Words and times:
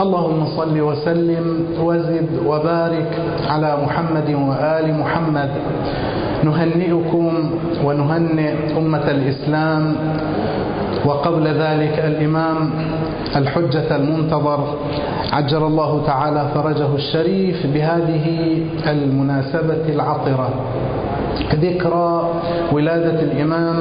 اللهم 0.00 0.46
صل 0.56 0.80
وسلم 0.80 1.66
وزد 1.80 2.28
وبارك 2.46 3.18
على 3.48 3.76
محمد 3.86 4.34
وآل 4.34 4.98
محمد. 4.98 5.50
نهنئكم 6.44 7.32
ونهنئ 7.84 8.78
أمة 8.78 9.10
الإسلام. 9.10 9.96
وقبل 11.06 11.46
ذلك 11.46 11.98
الإمام 11.98 12.70
الحجة 13.36 13.96
المنتظر. 13.96 14.74
عجل 15.32 15.62
الله 15.62 16.02
تعالى 16.06 16.46
فرجه 16.54 16.94
الشريف 16.94 17.66
بهذه 17.66 18.58
المناسبة 18.86 19.84
العطرة. 19.88 20.48
ذكرى 21.54 22.30
ولادة 22.72 23.20
الإمام 23.22 23.76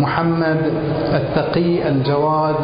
محمد 0.00 0.56
التقي 1.14 1.88
الجواد 1.88 2.54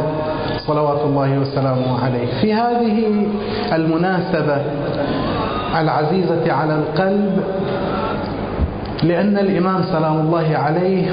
صلوات 0.59 1.01
الله 1.05 1.39
وسلامه 1.39 2.05
عليه. 2.05 2.27
في 2.41 2.55
هذه 2.55 3.27
المناسبة 3.73 4.57
العزيزة 5.81 6.53
على 6.53 6.75
القلب 6.75 7.41
لأن 9.03 9.39
الإمام 9.39 9.83
سلام 9.83 10.21
الله 10.21 10.57
عليه 10.57 11.05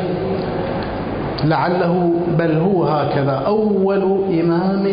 لعله 1.43 2.13
بل 2.39 2.57
هو 2.57 2.83
هكذا 2.83 3.31
أول 3.47 4.01
إمام 4.39 4.83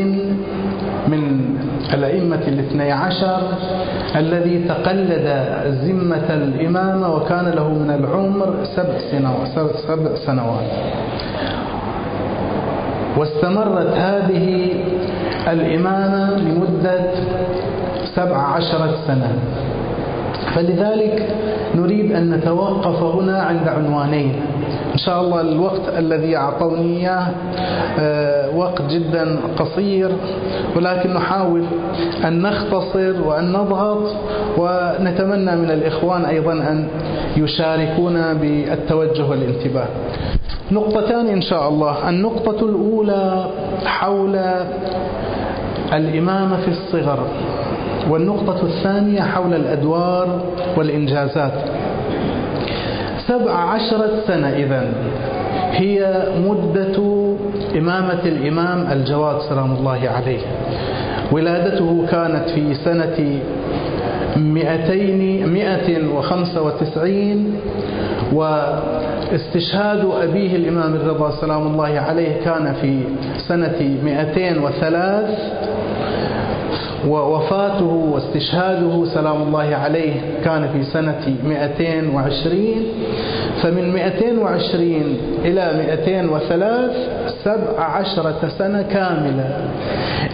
من 1.09 1.50
الأئمة 1.95 2.49
الاثني 2.49 2.93
عشر 2.93 3.41
الذي 4.17 4.65
تقلد 4.69 5.27
ذمة 5.85 6.35
الإمامة 6.35 7.15
وكان 7.15 7.49
له 7.49 7.69
من 7.69 7.91
العمر 7.91 8.55
سبع 8.77 8.99
سنوات, 9.11 9.49
سبع 9.89 10.15
سنوات. 10.27 10.71
واستمرت 13.17 13.93
هذه 13.97 14.69
الإمامة 15.49 16.37
لمدة 16.37 17.11
سبع 18.15 18.37
عشرة 18.37 18.95
سنة. 19.07 19.33
فلذلك 20.55 21.29
نريد 21.75 22.13
أن 22.13 22.31
نتوقف 22.31 23.03
هنا 23.03 23.43
عند 23.43 23.69
عنوانين. 23.69 24.35
إن 24.93 24.99
شاء 24.99 25.21
الله 25.21 25.41
الوقت 25.41 25.81
الذي 25.99 26.37
أعطوني 26.37 26.99
إياه 27.01 27.27
آه، 28.01 28.57
وقت 28.57 28.83
جدا 28.83 29.37
قصير 29.59 30.11
ولكن 30.77 31.15
نحاول 31.15 31.65
أن 32.25 32.43
نختصر 32.43 33.23
وأن 33.27 33.53
نضغط 33.53 34.15
ونتمنى 34.59 35.57
من 35.57 35.71
الإخوان 35.71 36.25
أيضا 36.25 36.53
أن 36.53 36.89
يشاركونا 37.37 38.33
بالتوجه 38.33 39.25
والانتباه. 39.25 39.87
نقطتان 40.73 41.27
إن 41.27 41.41
شاء 41.43 41.69
الله. 41.69 42.09
النقطة 42.09 42.65
الأولى 42.67 43.47
حول 43.85 44.39
الإمامة 45.93 46.57
في 46.57 46.69
الصغر 46.69 47.27
والنقطة 48.11 48.63
الثانية 48.63 49.21
حول 49.23 49.55
الأدوار 49.55 50.41
والإنجازات. 50.77 51.53
سبع 53.31 53.53
عشرة 53.53 54.11
سنة 54.27 54.49
إذن. 54.49 54.93
هي 55.73 56.27
مدة 56.49 56.99
إمامة 57.79 58.23
الإمام 58.25 58.93
الجواد 58.93 59.41
سلام 59.41 59.73
الله 59.73 60.01
عليه. 60.15 60.41
ولادته 61.33 62.07
كانت 62.11 62.51
في 62.51 62.75
سنة 62.75 63.39
مئتين 64.37 65.47
مئة 65.53 66.15
وخمسة 66.15 66.63
وتسعين 66.63 67.57
واستشهاد 68.33 70.05
أبيه 70.23 70.57
الإمام 70.57 70.95
الرضا 70.95 71.31
سلام 71.41 71.67
الله 71.67 72.01
عليه 72.01 72.33
كان 72.45 72.75
في 72.83 73.01
سنة 73.49 73.99
مئتين 74.05 74.59
وثلاث. 74.59 75.39
ووفاته 77.09 77.85
واستشهاده 78.13 79.05
سلام 79.15 79.43
الله 79.43 79.77
عليه 79.77 80.13
كان 80.45 80.69
في 80.73 80.83
سنة 80.85 81.21
220 81.45 82.59
فمن 83.63 83.93
220 83.93 85.17
إلى 85.45 85.73
203 85.99 86.91
سبع 87.45 87.85
عشرة 87.85 88.49
سنة 88.59 88.83
كاملة. 88.83 89.69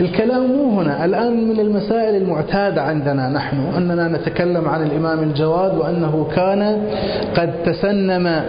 الكلام 0.01 0.47
مو 0.47 0.81
هنا. 0.81 1.05
الآن 1.05 1.49
من 1.49 1.61
المسائل 1.61 2.15
المعتادة 2.23 2.83
عندنا 2.83 3.29
نحن 3.29 3.57
أننا 3.77 4.09
نتكلم 4.09 4.69
عن 4.69 4.83
الإمام 4.83 5.23
الجواد 5.23 5.79
وأنه 5.79 6.27
كان 6.37 6.83
قد 7.37 7.63
تسنم 7.65 8.43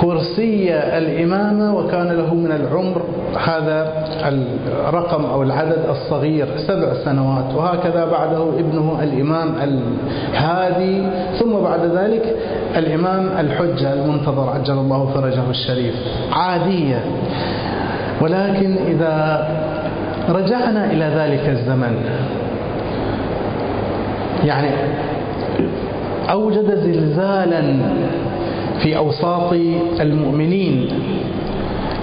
كرسي 0.00 0.74
الإمامة 0.74 1.76
وكان 1.76 2.06
له 2.08 2.34
من 2.34 2.52
العمر 2.52 3.02
هذا 3.44 3.92
الرقم 4.88 5.24
أو 5.24 5.42
العدد 5.42 5.78
الصغير 5.90 6.46
سبع 6.56 6.94
سنوات 7.04 7.54
وهكذا 7.56 8.04
بعده 8.04 8.42
ابنه 8.58 8.98
الإمام 9.02 9.54
الهادي 9.62 11.02
ثم 11.38 11.52
بعد 11.52 11.80
ذلك 11.84 12.36
الإمام 12.76 13.28
الحجة 13.38 13.92
المنتظر 13.92 14.50
عجل 14.50 14.74
الله 14.74 15.10
فرجه 15.14 15.50
الشريف. 15.50 15.94
عادية. 16.32 17.04
ولكن 18.20 18.76
إذا 18.86 19.48
رجعنا 20.28 20.84
إلى 20.92 21.04
ذلك 21.04 21.48
الزمن 21.48 21.96
يعني 24.44 24.68
أوجد 26.30 26.74
زلزالا 26.74 27.62
في 28.82 28.96
أوساط 28.96 29.52
المؤمنين. 30.00 30.88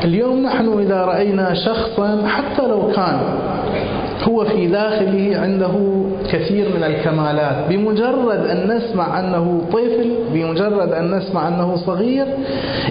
اليوم 0.03 0.44
نحن 0.44 0.80
إذا 0.80 1.06
رأينا 1.06 1.53
شخصا 1.53 2.28
حتى 2.28 2.68
لو 2.68 2.91
كان 2.96 3.19
هو 4.24 4.46
في 4.46 4.68
داخله 4.68 5.38
عنده 5.38 6.03
كثير 6.31 6.66
من 6.78 6.84
الكمالات 6.84 7.56
بمجرد 7.69 8.46
أن 8.46 8.78
نسمع 8.78 9.19
أنه 9.19 9.62
طفل 9.72 10.16
بمجرد 10.34 10.91
أن 10.91 11.12
نسمع 11.18 11.47
أنه 11.47 11.75
صغير 11.75 12.28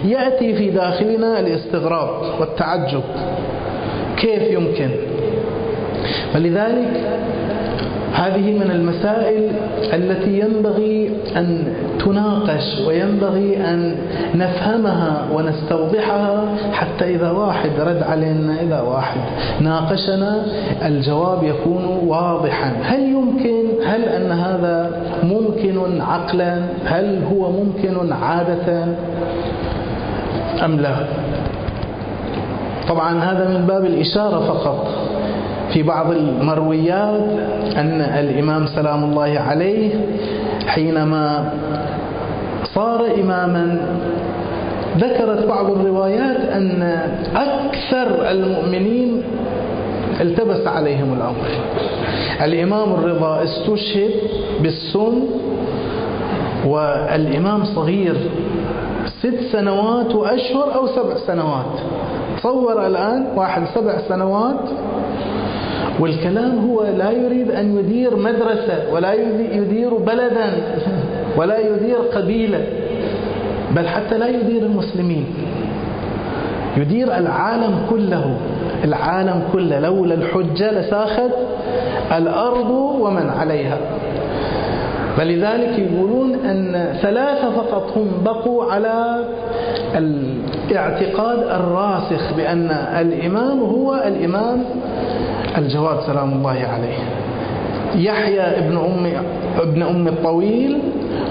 يأتي 0.05 0.55
في 0.55 0.71
داخلنا 0.71 1.41
الاستغراب 1.41 2.09
والتعجب. 2.41 3.03
كيف 4.17 4.43
يمكن؟ 4.51 4.91
ولذلك 6.35 7.01
هذه 8.13 8.53
من 8.53 8.71
المسائل 8.71 9.49
التي 9.93 10.39
ينبغي 10.41 11.11
أن 11.37 11.75
تناقش 12.05 12.81
وينبغي 12.87 13.57
أن 13.57 13.97
نفهمها 14.35 15.27
ونستوضحها 15.33 16.45
حتى 16.73 17.15
إذا 17.15 17.31
واحد 17.31 17.71
رد 17.81 18.03
علينا 18.03 18.61
إذا 18.63 18.81
واحد 18.81 19.21
ناقشنا 19.61 20.43
الجواب 20.87 21.45
يكون 21.45 21.85
واضحا. 22.07 22.73
هل 22.83 23.01
يمكن؟ 23.03 23.65
هل 23.87 24.03
أن 24.03 24.31
هذا 24.33 25.03
ممكن 25.23 26.01
عقلا؟ 26.01 26.59
هل 26.85 27.21
هو 27.33 27.51
ممكن 27.53 28.13
عادة؟ 28.13 28.85
أم 30.65 30.81
لا؟ 30.81 30.95
طبعا 32.89 33.19
هذا 33.19 33.49
من 33.49 33.67
باب 33.67 33.85
الإشارة 33.85 34.41
فقط. 34.41 34.87
في 35.73 35.83
بعض 35.83 36.11
المرويات 36.11 37.21
أن 37.77 38.01
الإمام 38.01 38.67
سلام 38.67 39.05
الله 39.05 39.41
عليه 39.49 39.91
حينما 40.67 41.53
صار 42.75 43.07
إماما. 43.21 43.81
ذكرت 44.99 45.47
بعض 45.47 45.71
الروايات 45.71 46.37
أن 46.37 46.83
أكثر 47.37 48.31
المؤمنين 48.31 49.23
التبس 50.21 50.67
عليهم 50.67 51.13
الأمر. 51.13 51.47
الإمام 52.45 52.93
الرضا 52.93 53.43
استشهد 53.45 54.11
بالسم 54.63 55.25
والإمام 56.67 57.65
صغير 57.65 58.17
ست 59.23 59.41
سنوات 59.53 60.15
وأشهر 60.15 60.75
أو 60.75 60.87
سبع 60.87 61.17
سنوات. 61.27 61.75
تصور 62.39 62.87
الآن 62.87 63.27
واحد 63.37 63.63
سبع 63.75 63.99
سنوات 64.09 64.61
والكلام 66.01 66.59
هو 66.59 66.85
لا 66.85 67.11
يريد 67.11 67.51
أن 67.51 67.79
يدير 67.79 68.17
مدرسة 68.17 68.93
ولا 68.93 69.13
يدير 69.53 69.95
بلدا. 69.95 70.51
ولا 71.37 71.59
يدير 71.59 71.97
قبيلة 72.15 72.65
بل 73.77 73.89
حتى 73.89 74.19
لا 74.19 74.29
يدير 74.29 74.63
المسلمين. 74.63 75.27
يدير 76.77 77.17
العالم 77.19 77.87
كله 77.91 78.37
العالم 78.85 79.43
كله. 79.53 79.81
لولا 79.81 80.15
الحجة 80.15 80.71
لساخت 80.71 81.31
الأرض 82.17 82.71
ومن 83.01 83.31
عليها. 83.31 83.79
فلذلك 85.17 85.79
يقولون 85.79 86.35
أن 86.35 86.97
ثلاثة 87.03 87.51
فقط 87.51 87.93
هم 87.97 88.09
بقوا 88.25 88.73
على 88.73 89.25
الاعتقاد 89.95 91.39
الراسخ 91.39 92.33
بأن 92.37 92.71
الإمام 93.01 93.61
هو 93.61 93.95
الإمام 93.95 94.65
الجواد 95.59 96.01
سلام 96.07 96.33
الله 96.33 96.51
عليه. 96.51 96.99
يحيى 97.97 98.41
ابن 98.41 98.77
أم 98.77 99.13
ابن 99.61 99.83
أم 99.83 100.09
الطويل 100.09 100.79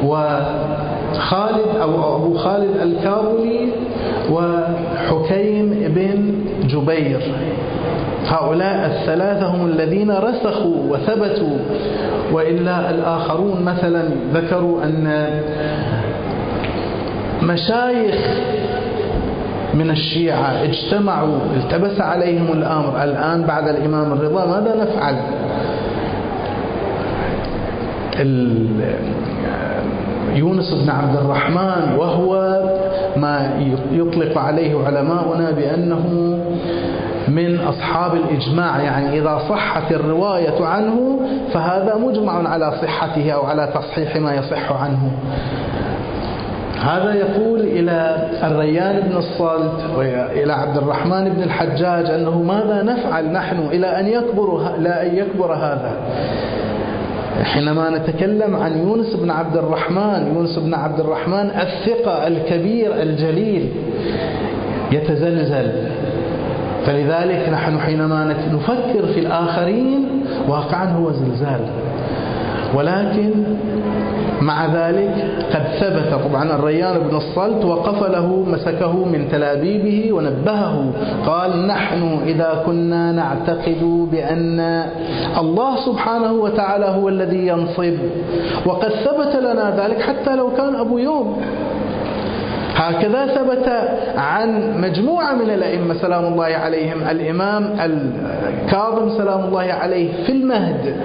وخالد 0.06 1.70
أو 1.82 2.16
أبو 2.16 2.38
خالد 2.38 2.78
الكابلي 2.82 3.70
وحكيم 4.32 5.70
بن 5.96 6.34
جبير. 6.68 7.20
هؤلاء 8.28 8.86
الثلاثة 8.86 9.48
هم 9.48 9.66
الذين 9.66 10.12
رسخوا 10.12 10.76
وثبتوا 10.90 11.58
وإلا 12.32 12.90
الآخرون 12.90 13.62
مثلا 13.62 14.04
ذكروا 14.34 14.84
أن 14.84 15.30
مشايخ 17.42 18.16
من 19.74 19.90
الشيعة 19.90 20.64
اجتمعوا 20.64 21.38
التبس 21.56 22.02
عليهم 22.02 22.48
الأمر. 22.54 23.04
الآن 23.04 23.44
بعد 23.44 23.68
الإمام 23.68 24.14
الرضا 24.14 24.46
ماذا 24.46 24.76
نفعل؟ 24.84 25.16
يونس 30.36 30.74
بن 30.74 30.90
عبد 30.90 31.16
الرحمن 31.16 31.96
وهو 31.98 32.62
ما 33.18 33.50
يطلق 33.92 34.38
عليه 34.38 34.86
علماؤنا 34.86 35.52
بأنه 35.52 36.38
من 37.28 37.60
أصحاب 37.60 38.16
الإجماع. 38.16 38.82
يعني 38.82 39.20
إذا 39.20 39.40
صحت 39.50 39.92
الرواية 39.92 40.66
عنه 40.66 41.20
فهذا 41.54 41.96
مجمع 41.96 42.50
على 42.50 42.74
صحته 42.82 43.32
أو 43.32 43.42
على 43.46 43.74
تصحيح 43.76 44.16
ما 44.16 44.34
يصح 44.36 44.72
عنه. 44.84 45.12
هذا 46.82 47.14
يقول 47.14 47.60
إلى 47.60 48.28
الريان 48.44 49.00
بن 49.00 49.18
الصلت 49.18 49.84
وإلى 49.98 50.54
عبد 50.54 50.78
الرحمن 50.78 51.30
بن 51.30 51.44
الحجاج 51.44 52.10
أنه 52.10 52.42
ماذا 52.42 52.84
نفعل 52.84 53.32
نحن 53.32 53.60
إلى 53.60 53.88
أن 54.00 54.08
يكبر 54.08 54.62
لا 54.80 55.06
أن 55.06 55.16
يكبر 55.16 55.54
هذا؟ 55.54 55.92
حينما 57.44 57.90
نتكلم 57.90 58.56
عن 58.56 58.78
يونس 58.78 59.16
بن 59.16 59.32
عبد 59.32 59.58
الرحمن 59.58 60.34
يونس 60.36 60.60
بن 60.60 60.74
عبد 60.74 61.00
الرحمن 61.00 61.50
الثقة 61.50 62.28
الكبير 62.28 63.02
الجليل 63.02 63.70
يتزلزل. 64.92 65.72
فلذلك 66.86 67.50
نحن 67.52 67.80
حينما 67.80 68.36
نفكر 68.54 69.06
في 69.14 69.20
الآخرين 69.20 70.06
واقعا 70.48 70.86
هو 70.86 71.12
زلزال. 71.12 71.62
ولكن 72.74 73.32
مع 74.44 74.66
ذلك 74.66 75.14
قد 75.54 75.64
ثبت 75.80 76.14
طبعا 76.30 76.56
الريان 76.56 77.00
بن 77.00 77.16
الصلت 77.16 77.66
وقف 77.66 78.04
له 78.04 78.46
مسكه 78.48 79.06
من 79.06 79.28
تلابيبه 79.32 80.14
ونبهه 80.14 80.92
قال 81.26 81.68
نحن 81.68 82.20
إذا 82.26 82.64
كنا 82.66 83.12
نعتقد 83.12 84.08
بأن 84.12 84.60
الله 85.38 85.86
سبحانه 85.86 86.32
وتعالى 86.32 86.86
هو 86.86 87.10
الذي 87.10 87.48
ينصب 87.48 87.98
وقد 88.66 88.90
ثبت 88.90 89.36
لنا 89.36 89.84
ذلك 89.84 90.02
حتى 90.02 90.36
لو 90.36 90.52
كان 90.58 90.76
أبو 90.76 90.98
يوم. 90.98 91.42
هكذا 92.76 93.26
ثبت 93.26 93.70
عن 94.18 94.82
مجموعة 94.82 95.34
من 95.34 95.50
الأئمة 95.50 95.94
سلام 95.94 96.34
الله 96.34 96.46
عليهم 96.46 97.08
الإمام 97.10 97.64
الكاظم 97.80 99.18
سلام 99.18 99.46
الله 99.46 99.74
عليه 99.74 100.24
في 100.26 100.32
المهد. 100.32 100.96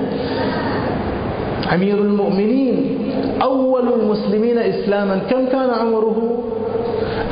أمير 1.74 1.98
المؤمنين 1.98 2.98
أول 3.42 3.92
المسلمين 4.00 4.58
إسلاما. 4.58 5.18
كم 5.30 5.46
كان 5.46 5.70
عمره؟ 5.70 6.44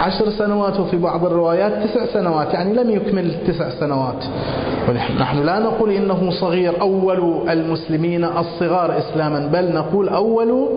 عشر 0.01 0.31
سنوات 0.31 0.81
وفي 0.81 0.97
بعض 0.97 1.25
الروايات 1.25 1.73
تسع 1.73 2.07
سنوات 2.07 2.55
يعني 2.55 2.75
لم 2.75 2.91
يكمل 2.91 3.35
تسع 3.47 3.71
سنوات. 3.71 4.25
نحن 5.21 5.43
لا 5.43 5.59
نقول 5.59 5.91
إنه 5.91 6.31
صغير 6.41 6.81
أول 6.81 7.49
المسلمين 7.51 8.25
الصغار 8.25 8.99
إسلاما 8.99 9.47
بل 9.53 9.73
نقول 9.75 10.09
أول 10.09 10.69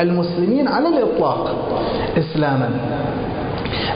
المسلمين 0.00 0.68
على 0.68 0.88
الإطلاق 0.88 1.54
إسلاما. 2.18 2.70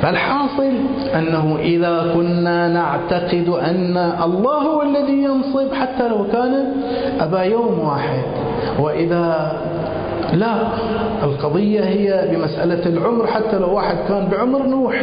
فالحاصل 0.02 0.72
أنه 1.14 1.56
إذا 1.60 2.12
كنا 2.14 2.68
نعتقد 2.68 3.48
أن 3.48 3.96
الله 4.24 4.58
هو 4.58 4.82
الذي 4.82 5.22
ينصب 5.22 5.74
حتى 5.74 6.08
لو 6.08 6.24
كان 6.32 6.72
أبا 7.20 7.42
يوم 7.42 7.78
واحد. 7.78 8.41
وإذا 8.78 9.52
لا 10.32 10.54
القضية 11.22 11.84
هي 11.84 12.28
بمسألة 12.30 12.86
العمر 12.86 13.26
حتى 13.26 13.58
لو 13.58 13.74
واحد 13.74 13.96
كان 14.08 14.28
بعمر 14.32 14.62
نوح 14.66 15.02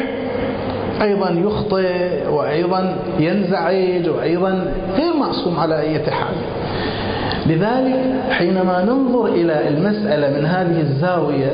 أيضا 1.01 1.29
يخطئ 1.29 2.27
وأيضا 2.29 2.95
ينزعج 3.19 4.09
وأيضا 4.09 4.71
غير 4.97 5.13
معصوم 5.19 5.59
على 5.59 5.79
أي 5.79 5.99
حال. 5.99 6.35
لذلك 7.45 7.99
حينما 8.29 8.85
ننظر 8.85 9.25
إلى 9.25 9.67
المسألة 9.67 10.39
من 10.39 10.45
هذه 10.45 10.81
الزاوية 10.81 11.51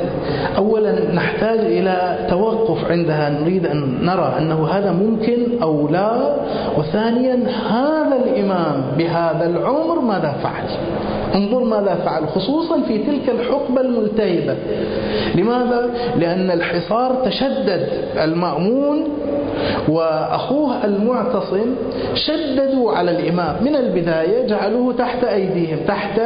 أولا 0.56 1.14
نحتاج 1.14 1.58
إلى 1.58 2.18
توقف 2.30 2.90
عندها 2.90 3.30
نريد 3.30 3.66
أن 3.66 3.98
نرى 4.02 4.34
أنه 4.38 4.68
هذا 4.68 4.92
ممكن 4.92 5.62
أو 5.62 5.88
لا. 5.88 6.36
وثانيا 6.78 7.38
هذا 7.70 8.16
الإمام 8.24 8.82
بهذا 8.98 9.46
العمر 9.46 10.00
ماذا 10.00 10.34
فعل؟ 10.42 10.64
انظر 11.36 11.64
ماذا 11.64 11.94
فعل 12.04 12.28
خصوصا 12.28 12.80
في 12.88 12.98
تلك 12.98 13.28
الحقبة 13.28 13.80
الملتهبة. 13.80 14.56
لماذا؟ 15.34 15.90
لأن 16.18 16.50
الحصار 16.50 17.14
تشدد 17.24 17.88
المأمون 18.22 19.08
وأخوه 19.88 20.84
المعتصم 20.84 21.74
شددوا 22.14 22.92
على 22.92 23.10
الإمام. 23.10 23.56
من 23.64 23.76
البداية 23.76 24.46
جعلوه 24.46 24.92
تحت 24.92 25.24
أيديهم 25.24 25.78
تحت 25.88 26.20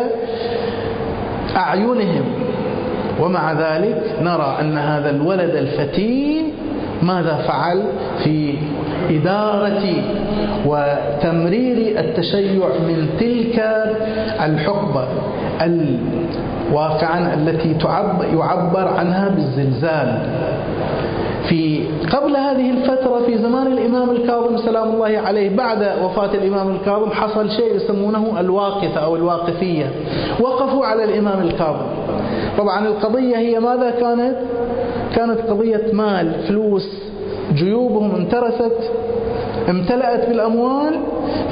أعينهم. 1.57 2.25
ومع 3.21 3.53
ذلك 3.53 4.03
نرى 4.23 4.57
أن 4.61 4.79
هذا 4.79 5.11
الولد 5.11 5.55
الفتين 5.55 6.53
ماذا 7.02 7.35
فعل 7.49 7.82
في 8.25 8.55
إدارة 9.11 9.82
وتمرير 10.67 11.99
التشيع 12.00 12.67
من 12.67 13.08
تلك 13.20 13.64
الحقبة 14.44 15.05
واقعا 16.73 17.35
التي 17.35 17.75
يعبر 18.35 18.88
عنها 18.88 19.29
بالزلزال. 19.29 20.19
في 21.49 21.81
قبل 22.12 22.37
هذه 22.37 22.70
الفترة 22.70 23.20
في 23.26 23.38
زمان 23.38 23.67
الإمام 23.67 24.11
الكاظم 24.11 24.56
سلام 24.56 24.88
الله 24.88 25.19
عليه 25.26 25.56
بعد 25.56 25.88
وفاة 26.05 26.35
الإمام 26.35 26.70
الكاظم 26.70 27.11
حصل 27.11 27.50
شيء 27.50 27.76
يسمونه 27.76 28.41
الواقفة 28.41 29.00
أو 29.00 29.17
الواقفية. 29.17 29.91
وقفوا 30.41 30.87
على 30.87 31.05
الإمام 31.05 31.43
الكاظم. 31.43 31.87
طبعا 32.58 32.87
القضية 32.87 33.37
هي 33.37 33.61
ماذا 33.61 33.91
كانت؟ 33.91 34.37
كانت 35.15 35.41
قضية 35.41 35.83
مال 35.93 36.33
فلوس 36.49 36.89
جيوبهم 37.55 38.15
انترست 38.15 38.91
امتلأت 39.69 40.29
بالأموال 40.29 41.01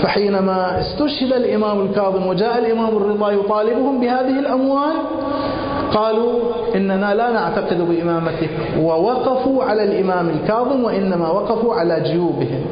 فحينما 0.03 0.81
استشهد 0.81 1.33
الإمام 1.33 1.81
الكاظم 1.81 2.27
وجاء 2.27 2.59
الإمام 2.59 2.97
الرضا 2.97 3.31
يطالبهم 3.31 4.01
بهذه 4.01 4.39
الأموال 4.39 4.95
قالوا 5.95 6.33
إننا 6.75 7.15
لا 7.15 7.31
نعتقد 7.31 7.81
بإمامتك. 7.89 8.51
ووقفوا 8.81 9.65
على 9.65 9.85
الإمام 9.85 10.29
الكاظم 10.29 10.85
وإنما 10.85 11.31
وقفوا 11.31 11.75
على 11.75 12.01
جيوبهم. 12.01 12.63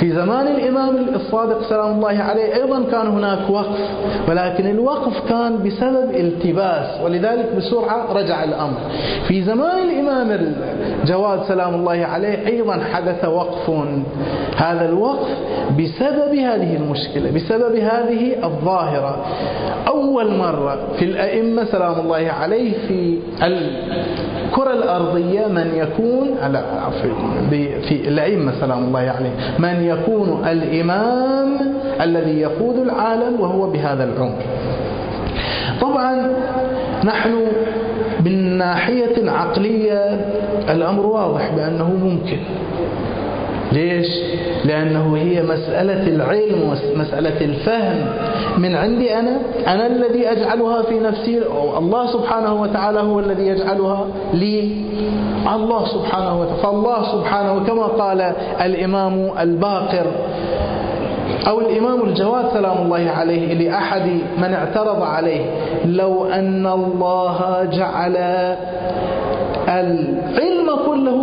في 0.00 0.12
زمان 0.12 0.46
الإمام 0.46 0.96
الصادق 1.14 1.62
سلام 1.68 1.90
الله 1.96 2.18
عليه 2.22 2.54
أيضا 2.54 2.82
كان 2.90 3.06
هناك 3.06 3.50
وقف 3.50 3.80
ولكن 4.28 4.66
الوقف 4.66 5.28
كان 5.28 5.62
بسبب 5.62 6.10
التباس 6.14 7.00
ولذلك 7.04 7.48
بسرعة 7.56 8.12
رجع 8.12 8.44
الأمر. 8.44 8.78
في 9.28 9.42
زمان 9.42 9.88
الإمام 9.88 10.54
الجواد 11.02 11.42
سلام 11.48 11.74
الله 11.74 12.06
عليه 12.06 12.46
أيضا 12.46 12.80
حدث 12.92 13.24
وقف. 13.24 13.70
هذا 14.56 14.88
الوقف 14.88 15.28
بسبب 15.78 16.34
هذه 16.34 16.76
المشكلة 16.76 17.30
بسبب 17.30 17.76
هذه 17.76 18.44
الظاهرة. 18.44 19.24
أول 19.88 20.36
مرة 20.36 20.78
في 20.98 21.04
الأئمة 21.04 21.64
سلام 21.64 22.00
الله 22.00 22.32
في 22.88 23.18
الكرة 23.42 24.72
الأرضية 24.72 25.46
من 25.46 25.70
يكون 25.74 26.28
في 27.88 28.08
الأئمة 28.08 28.52
سلام 28.60 28.84
الله 28.84 29.00
عليه 29.00 29.30
من 29.58 29.84
يكون 29.84 30.42
الإمام 30.48 31.48
الذي 32.00 32.40
يقود 32.40 32.76
العالم 32.78 33.40
وهو 33.40 33.70
بهذا 33.70 34.04
العمر. 34.04 34.42
طبعا 35.80 36.28
نحن 37.04 37.34
من 38.24 38.58
ناحية 38.58 39.30
عقلية 39.30 40.20
الأمر 40.70 41.06
واضح 41.06 41.50
بأنه 41.56 41.90
ممكن. 41.90 42.38
ليش؟ 43.74 44.06
لأنه 44.64 45.16
هي 45.16 45.42
مسألة 45.42 46.06
العلم 46.08 46.62
ومسألة 46.94 47.40
الفهم 47.44 48.06
من 48.58 48.74
عندي 48.76 49.14
أنا 49.18 49.36
أنا 49.66 49.86
الذي 49.86 50.30
أجعلها 50.32 50.82
في 50.82 51.00
نفسي 51.00 51.38
الله 51.78 52.06
سبحانه 52.12 52.62
وتعالى 52.62 53.00
هو 53.00 53.20
الذي 53.20 53.46
يجعلها 53.46 54.06
لي 54.34 54.76
الله 55.54 55.86
سبحانه 55.86 56.40
وتعالى 56.40 56.62
فالله 56.62 57.12
سبحانه 57.12 57.64
كما 57.66 57.82
قال 57.86 58.20
الإمام 58.64 59.30
الباقر 59.40 60.06
أو 61.46 61.60
الإمام 61.60 62.02
الجواد 62.02 62.44
سلام 62.52 62.76
الله 62.84 63.10
عليه 63.10 63.54
لأحد 63.54 64.06
من 64.38 64.52
اعترض 64.54 65.02
عليه 65.02 65.44
لو 65.84 66.24
أن 66.26 66.66
الله 66.66 67.68
جعل 67.72 68.16
العلم 69.68 70.53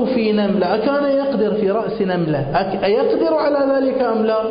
في 0.05 0.31
نملة. 0.31 0.75
أكان 0.75 1.03
يقدر 1.03 1.53
في 1.53 1.71
رأس 1.71 2.01
نملة؟ 2.01 2.45
أيقدر 2.83 3.33
على 3.33 3.73
ذلك 3.73 4.01
أم 4.01 4.25
لا؟ 4.25 4.41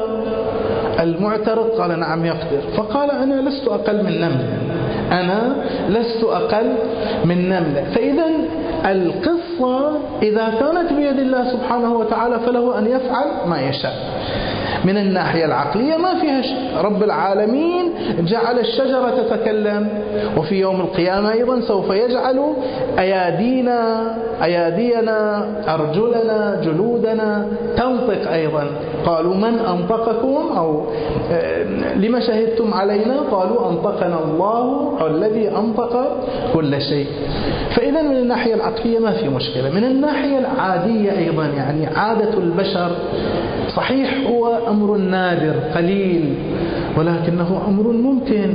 المعترض 1.00 1.69
قال 1.69 2.00
نعم 2.00 2.25
يقدر. 2.25 2.61
فقال 2.76 3.11
أنا 3.11 3.49
لست 3.49 3.69
أقل 3.69 4.04
من 4.04 4.21
نملة. 4.21 4.59
أنا 5.12 5.57
لست 5.88 6.25
أقل 6.25 6.73
من 7.25 7.49
نملة. 7.49 7.85
فإذا 7.95 8.26
القصة 8.85 9.99
إذا 10.23 10.49
كانت 10.61 10.92
بيد 10.92 11.19
الله 11.19 11.52
سبحانه 11.52 11.95
وتعالى 11.95 12.38
فله 12.38 12.78
أن 12.78 12.87
يفعل 12.87 13.26
ما 13.47 13.61
يشاء. 13.61 13.95
من 14.84 14.96
الناحية 14.96 15.44
العقلية 15.44 15.96
ما 15.96 16.20
فيها 16.20 16.82
رب 16.82 17.02
العالمين 17.02 17.92
جعل 18.20 18.58
الشجرة 18.58 19.10
تتكلم. 19.10 19.88
وفي 20.36 20.54
يوم 20.54 20.80
القيامة 20.80 21.32
أيضا 21.32 21.60
سوف 21.60 21.90
يجعل 21.90 22.52
أيادينا 22.98 23.80
أيادينا 24.42 25.46
أرجلنا 25.74 26.60
جلودنا 26.64 27.46
تنطق 27.76 28.32
أيضا. 28.32 28.66
قالوا 29.07 29.35
من 29.35 29.59
أنطقكم 29.59 30.57
أو 30.57 30.85
آه، 31.33 31.95
لما 31.95 32.21
شهدتم 32.21 32.75
علينا؟ 32.75 33.21
قالوا 33.21 33.71
أنطقنا 33.71 34.25
الله 34.25 34.97
الذي 35.07 35.49
أنطق 35.49 36.16
كل 36.54 36.83
شيء. 36.83 37.07
فإذا 37.76 38.02
من 38.02 38.16
الناحية 38.16 38.54
العقلية 38.54 38.99
ما 38.99 39.12
في 39.12 39.28
مشكلة. 39.28 39.71
من 39.71 39.85
الناحية 39.85 40.38
العادية 40.38 41.19
أيضا 41.19 41.45
يعني 41.45 41.87
عادة 41.87 42.38
البشر 42.38 42.90
صحيح 43.76 44.30
هو 44.30 44.59
أمر 44.69 44.97
نادر 44.97 45.54
قليل 45.75 46.35
ولكنه 46.97 47.62
أمر 47.69 47.87
ممكن. 47.92 48.54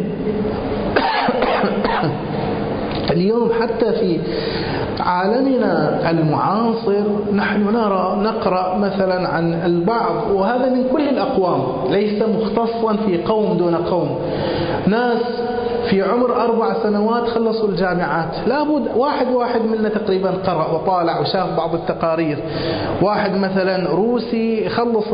اليوم 3.11 3.49
حتى 3.61 3.91
في 3.91 4.19
عالمنا 4.99 5.99
المعاصر 6.11 7.03
نحن 7.33 7.61
نرى 7.73 8.19
نقرأ 8.23 8.77
مثلا 8.77 9.29
عن 9.29 9.53
البعض 9.53 10.31
وهذا 10.33 10.69
من 10.69 10.83
كل 10.91 11.09
الأقوام 11.09 11.61
ليس 11.89 12.21
مختصا 12.23 12.95
في 13.05 13.23
قوم 13.23 13.57
دون 13.57 13.75
قوم. 13.75 14.09
ناس 14.87 15.21
في 15.89 16.01
عمر 16.01 16.35
أربع 16.35 16.83
سنوات 16.83 17.27
خلصوا 17.27 17.69
الجامعات. 17.69 18.47
لابد 18.47 18.87
واحد 18.95 19.27
واحد 19.27 19.61
منا 19.61 19.89
تقريبا 19.89 20.29
قرأ 20.29 20.71
وطالع 20.71 21.19
وشاف 21.19 21.57
بعض 21.57 21.75
التقارير. 21.75 22.37
واحد 23.01 23.35
مثلا 23.35 23.89
روسي 23.89 24.65
يخلص 24.65 25.05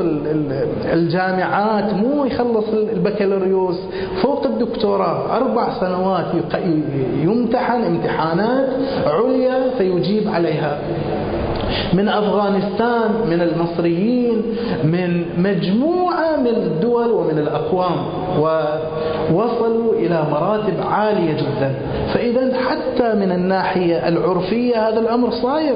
الجامعات 0.94 1.94
مو 1.94 2.25
يخلص 2.25 2.66
البكالوريوس. 2.74 3.80
فوق 4.22 4.46
الدكتوراه 4.46 5.38
أربع 5.38 5.80
سنوات 5.80 6.25
يمتحن 7.24 7.84
امتحانات 7.84 8.70
عليا 9.08 9.70
فيجيب 9.78 10.30
عليها. 10.30 10.80
من 11.94 12.10
أفغانستان 12.10 13.12
من 13.30 13.42
المصريين 13.42 14.42
من 14.84 15.25
مجموعة 15.38 16.36
من 16.36 16.48
الدول 16.48 17.12
ومن 17.12 17.38
الأقوام 17.38 17.96
ووصلوا 18.40 19.94
إلى 19.94 20.24
مراتب 20.32 20.74
عالية 20.92 21.34
جدا. 21.34 21.75
فإذا 22.13 22.54
حتى 22.70 23.13
من 23.16 23.32
الناحية 23.32 24.08
العرفية 24.08 24.90
هذا 24.90 25.00
الأمر 25.00 25.32
صاير. 25.32 25.75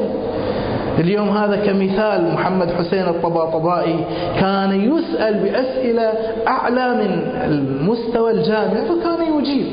اليوم 1.00 1.30
هذا 1.30 1.56
كمثال 1.56 2.34
محمد 2.34 2.72
حسين 2.72 3.04
الطباطبائي 3.04 3.96
كان 4.40 4.72
يسأل 4.92 5.34
بأسئلة 5.34 6.14
أعلى 6.48 6.94
من 6.96 7.12
المستوى 7.46 8.32
الجامعي 8.32 8.86
فكان 8.86 9.40
يجيب. 9.40 9.66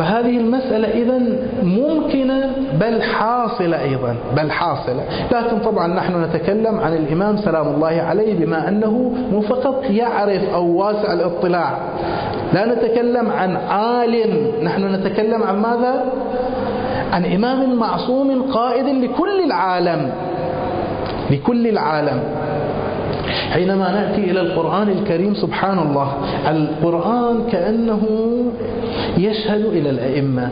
فهذه 0.00 0.36
المسألة 0.36 0.88
إذا 0.88 1.20
ممكنة 1.62 2.50
بل 2.80 3.02
حاصلة 3.02 3.82
أيضا. 3.82 4.16
بل 4.36 4.50
حاصلة. 4.50 5.02
لكن 5.32 5.58
طبعا 5.58 5.86
نحن 5.86 6.24
نتكلم 6.24 6.80
عن 6.80 6.92
الإمام 6.96 7.36
سلام 7.36 7.68
الله 7.68 8.04
عليه 8.08 8.34
بما 8.34 8.68
أنه 8.68 9.12
مو 9.32 9.40
فقط 9.40 9.84
يعرف 9.90 10.54
أو 10.54 10.76
واسع 10.76 11.12
الاطلاع. 11.12 11.78
لا 12.52 12.74
نتكلم 12.74 13.30
عن 13.30 13.56
عالم. 13.56 14.52
نحن 14.62 14.94
نتكلم 14.94 15.42
عن 15.42 15.62
ماذا؟ 15.62 16.04
عن 17.12 17.24
إمام 17.24 17.76
معصوم 17.76 18.42
قائد 18.42 18.86
لكل 19.04 19.44
العالم. 19.44 20.10
لكل 21.30 21.66
العالم. 21.66 22.20
حينما 23.52 23.92
نأتي 23.92 24.30
إلى 24.30 24.40
القرآن 24.40 24.88
الكريم 24.88 25.34
سبحان 25.34 25.78
الله 25.78 26.12
القرآن 26.48 27.42
كأنه 27.52 28.02
يشهد 29.18 29.64
إلى 29.64 29.90
الأئمة. 29.90 30.50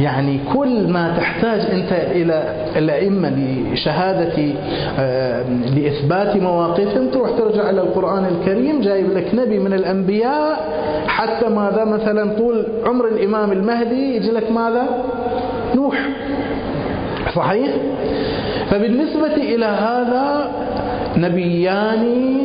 يعني 0.00 0.40
كل 0.54 0.88
ما 0.88 1.14
تحتاج 1.18 1.60
أنت 1.60 1.92
إلى 1.92 2.54
الأئمة 2.76 3.32
لشهادة 3.72 4.52
آه، 4.98 5.42
لإثبات 5.76 6.36
مواقفهم 6.36 7.08
تروح 7.10 7.30
ترجع 7.38 7.70
إلى 7.70 7.80
القرآن 7.80 8.24
الكريم 8.24 8.80
جايب 8.80 9.12
لك 9.12 9.34
نبي 9.34 9.58
من 9.58 9.72
الأنبياء 9.72 10.68
حتى 11.06 11.48
ماذا؟ 11.48 11.84
مثلا 11.84 12.36
طول 12.38 12.66
عمر 12.84 13.08
الإمام 13.08 13.52
المهدي 13.52 14.16
يجي 14.16 14.30
لك 14.30 14.50
ماذا؟ 14.52 14.84
نوح. 15.74 16.08
صحيح؟ 17.34 17.68
فبالنسبة 18.70 19.34
إلى 19.34 19.66
هذا 19.66 20.50
نبيان 21.16 22.36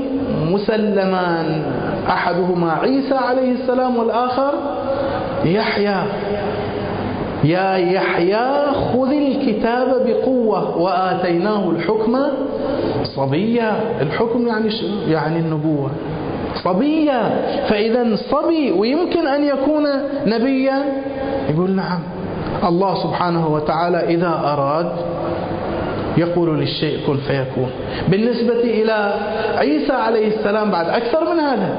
مسلمان 0.52 1.62
أحدهما 2.10 2.72
عيسى 2.74 3.16
عليه 3.16 3.52
السلام 3.52 3.98
والآخر 3.98 4.54
يحيى. 5.46 6.04
يا 7.44 7.76
يحيى 7.76 8.66
خذ 8.74 9.12
الكتاب 9.12 10.06
بقوة 10.08 10.78
وآتيناه 10.78 11.70
الحكم. 11.70 12.18
صبيا 13.04 13.76
الحكم 14.02 14.48
يعني 14.48 14.70
يعني 15.08 15.40
النبوة. 15.40 15.92
صبيا 16.64 17.22
فإذا 17.70 18.16
صبي 18.16 18.72
ويمكن 18.72 19.28
أن 19.28 19.44
يكون 19.44 19.84
نبيا؟ 20.26 20.84
يقول 21.50 21.72
نعم. 21.72 22.00
الله 22.64 23.04
سبحانه 23.04 23.48
وتعالى 23.48 23.98
إذا 23.98 24.42
أراد 24.44 24.92
يقول 26.18 26.60
للشيء 26.60 27.00
كن 27.08 27.18
فيكون. 27.18 27.70
بالنسبة 28.08 28.60
إلى 28.60 29.14
عيسى 29.58 29.94
عليه 29.94 30.28
السلام 30.28 30.72
بعد 30.72 30.90
أكثر 30.90 31.34
من 31.34 31.40
هذا 31.40 31.78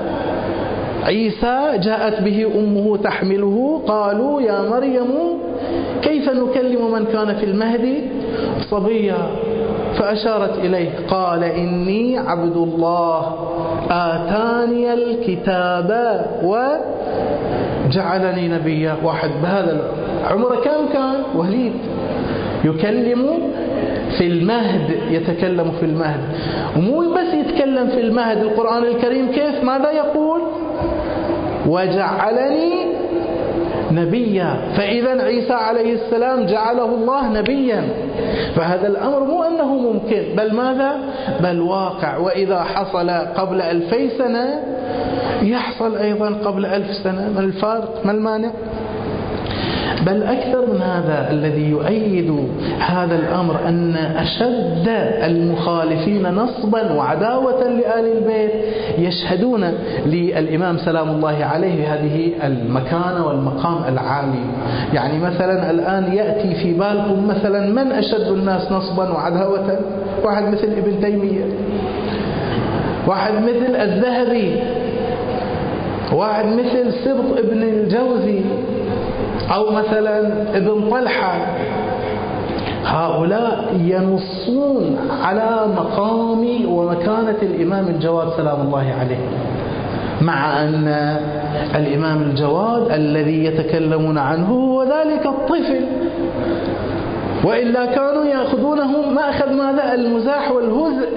عيسى 1.05 1.79
جاءت 1.79 2.23
به 2.23 2.47
أمه 2.59 2.97
تحمله 2.97 3.83
قالوا 3.87 4.43
يا 4.43 4.63
مريم 4.71 5.11
كيف 6.03 6.29
نكلم 6.31 6.93
من 6.93 7.05
كان 7.13 7.35
في 7.35 7.45
المهد؟ 7.45 8.03
صبيا 8.71 9.17
فأشارت 9.99 10.59
إليه 10.59 10.91
قال 11.09 11.45
إني 11.45 12.19
عبد 12.19 12.57
الله 12.57 13.35
آتاني 13.91 14.95
الكتاب 14.95 15.91
وجعلني 17.87 18.49
نبيا 18.49 18.97
واحد. 19.03 19.31
بهذا 19.43 19.81
عمره 20.31 20.55
كم 20.55 20.93
كان؟ 20.93 21.15
وليد. 21.37 21.73
يكلم 22.65 23.39
في 24.19 24.27
المهد 24.27 24.91
يتكلم 25.11 25.71
في 25.81 25.87
المهد. 25.87 26.21
ومو 26.77 27.01
بس 27.01 27.35
يتكلم 27.35 27.89
في 27.89 28.01
المهد 28.01 28.39
القرآن 28.39 28.83
الكريم 28.85 29.29
كيف؟ 29.33 29.65
ماذا 29.65 29.91
يقول؟ 29.91 30.41
وجعلني 31.67 32.87
نبيا. 33.93 34.57
فإذا 34.77 35.23
عيسى 35.23 35.53
عليه 35.53 35.95
السلام 35.95 36.47
جعله 36.47 36.85
الله 36.85 37.29
نبيا. 37.29 37.83
فهذا 38.57 38.87
الأمر 38.87 39.21
مو 39.25 39.43
أنه 39.43 39.75
ممكن 39.75 40.23
بل 40.37 40.55
ماذا؟ 40.55 40.97
بل 41.41 41.61
واقع. 41.61 42.17
وإذا 42.17 42.63
حصل 42.63 43.11
قبل 43.11 43.61
ألفي 43.61 44.11
سنة 44.19 44.61
يحصل 45.43 45.97
أيضا 45.97 46.29
قبل 46.45 46.67
ألف 46.67 46.91
سنة. 47.05 47.33
ما 47.35 47.41
الفارق؟ 47.41 48.01
ما 48.05 48.13
المانع؟ 48.13 48.51
بل 50.07 50.23
أكثر 50.23 50.73
من 50.73 50.83
هذا 50.83 51.31
الذي 51.31 51.71
يؤيد 51.71 52.49
هذا 52.79 53.17
الأمر 53.17 53.69
أن 53.69 53.97
أشد 53.97 54.89
المخالفين 55.23 56.35
نصبا 56.35 56.93
وعداوة 56.93 57.69
لآل 57.69 58.17
البيت 58.17 58.51
يشهدون 58.99 59.65
للإمام 60.07 60.77
سلام 60.79 61.09
الله 61.09 61.45
عليه 61.45 61.95
هذه 61.95 62.31
المكانة 62.45 63.27
والمقام 63.27 63.95
العالي. 63.95 64.45
يعني 64.95 65.19
مثلا 65.19 65.71
الآن 65.71 66.13
يأتي 66.13 66.55
في 66.55 66.73
بالكم 66.73 67.29
مثلا 67.29 67.73
من 67.73 67.93
أشد 67.93 68.29
الناس 68.29 68.73
نصبا 68.73 69.11
وعداوة؟ 69.13 69.79
واحد 70.25 70.43
مثل 70.53 70.69
ابن 70.77 71.01
تيمية. 71.01 71.45
واحد 73.07 73.33
مثل 73.35 73.77
الذهبي. 73.77 74.57
واحد 76.13 76.47
مثل 76.47 76.93
سبط 77.05 77.39
ابن 77.39 77.63
الجوزي. 77.63 78.41
أو 79.55 79.71
مثلا 79.71 80.19
ابن 80.57 80.91
طلحة. 80.91 81.35
هؤلاء 82.85 83.75
ينصون 83.81 84.99
على 85.23 85.67
مقام 85.77 86.47
ومكانة 86.69 87.37
الإمام 87.43 87.89
الجواد 87.89 88.29
سلام 88.37 88.61
الله 88.61 88.95
عليه. 89.01 89.19
مع 90.23 90.63
أن 90.63 90.89
الإمام 91.75 92.23
الجواد 92.23 92.91
الذي 92.91 93.45
يتكلمون 93.45 94.19
عنه 94.19 94.49
هو 94.49 94.83
ذلك 94.83 95.27
الطفل. 95.27 95.85
وإلا 97.45 97.87
كانوا 97.87 98.25
يأخذونه 98.25 99.11
مأخذ 99.11 99.53
ماذا؟ 99.53 99.95
المزاح 99.95 100.53
والهزء. 100.53 101.09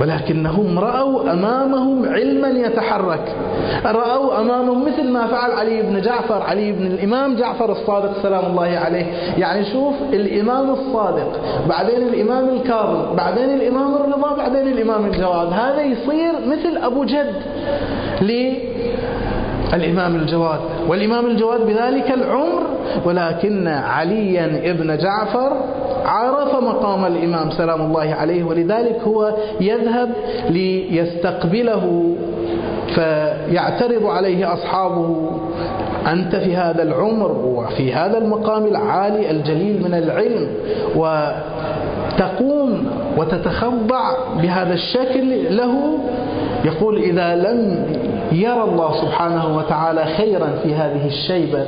ولكنهم 0.00 0.78
رأوا 0.78 1.32
أمامهم 1.32 2.08
علما 2.08 2.48
يتحرك. 2.48 3.36
رأوا 3.84 4.40
أمامهم 4.40 4.84
مثل 4.84 5.10
ما 5.10 5.26
فعل 5.26 5.50
علي 5.50 5.82
بن 5.82 6.00
جعفر 6.00 6.42
علي 6.42 6.72
بن 6.72 6.86
الإمام 6.86 7.36
جعفر 7.36 7.72
الصادق 7.72 8.22
سلام 8.22 8.46
الله 8.46 8.78
عليه. 8.84 9.06
يعني 9.38 9.64
شوف 9.64 9.94
الإمام 10.12 10.70
الصادق 10.70 11.40
بعدين 11.68 12.02
الإمام 12.08 12.48
الكاظم 12.48 13.16
بعدين 13.16 13.50
الإمام 13.50 13.94
الرضا 13.94 14.36
بعدين 14.36 14.68
الإمام 14.68 15.06
الجواد. 15.06 15.52
هذا 15.52 15.82
يصير 15.82 16.32
مثل 16.46 16.76
أبو 16.76 17.04
جد. 17.04 17.34
للإمام 19.74 20.16
الجواد 20.16 20.60
والإمام 20.88 21.26
الجواد 21.26 21.66
بذلك 21.66 22.10
العمر 22.10 22.62
ولكن 23.04 23.68
عليا 23.68 24.70
ابن 24.70 24.96
جعفر 24.98 25.52
عرف 26.04 26.54
مقام 26.62 27.04
الإمام 27.04 27.50
سلام 27.50 27.80
الله 27.80 28.14
عليه 28.14 28.44
ولذلك 28.44 29.00
هو 29.06 29.34
يذهب 29.60 30.10
ليستقبله 30.50 32.14
فيعترض 32.94 34.06
عليه 34.06 34.52
أصحابه 34.52 35.30
أنت 36.12 36.36
في 36.36 36.56
هذا 36.56 36.82
العمر 36.82 37.32
وفي 37.32 37.92
هذا 37.94 38.18
المقام 38.18 38.66
العالي 38.66 39.30
الجليل 39.30 39.82
من 39.84 39.94
العلم 39.94 40.48
وتقوم 40.96 42.86
وتتخضع 43.16 44.10
بهذا 44.42 44.74
الشكل 44.74 45.56
له 45.56 45.98
يقول 46.64 46.98
إذا 46.98 47.34
لم 47.36 47.86
يرى 48.32 48.64
الله 48.64 49.00
سبحانه 49.00 49.56
وتعالى 49.56 50.04
خيرا 50.04 50.50
في 50.62 50.74
هذه 50.74 51.06
الشيبة. 51.06 51.66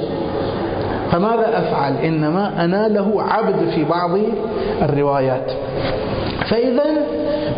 فماذا 1.13 1.59
أفعل؟ 1.59 1.97
إنما 1.97 2.65
أنا 2.65 2.89
له 2.89 3.23
عبد 3.23 3.69
في 3.75 3.85
بعض 3.85 4.11
الروايات. 4.83 5.53
فإذا 6.47 6.85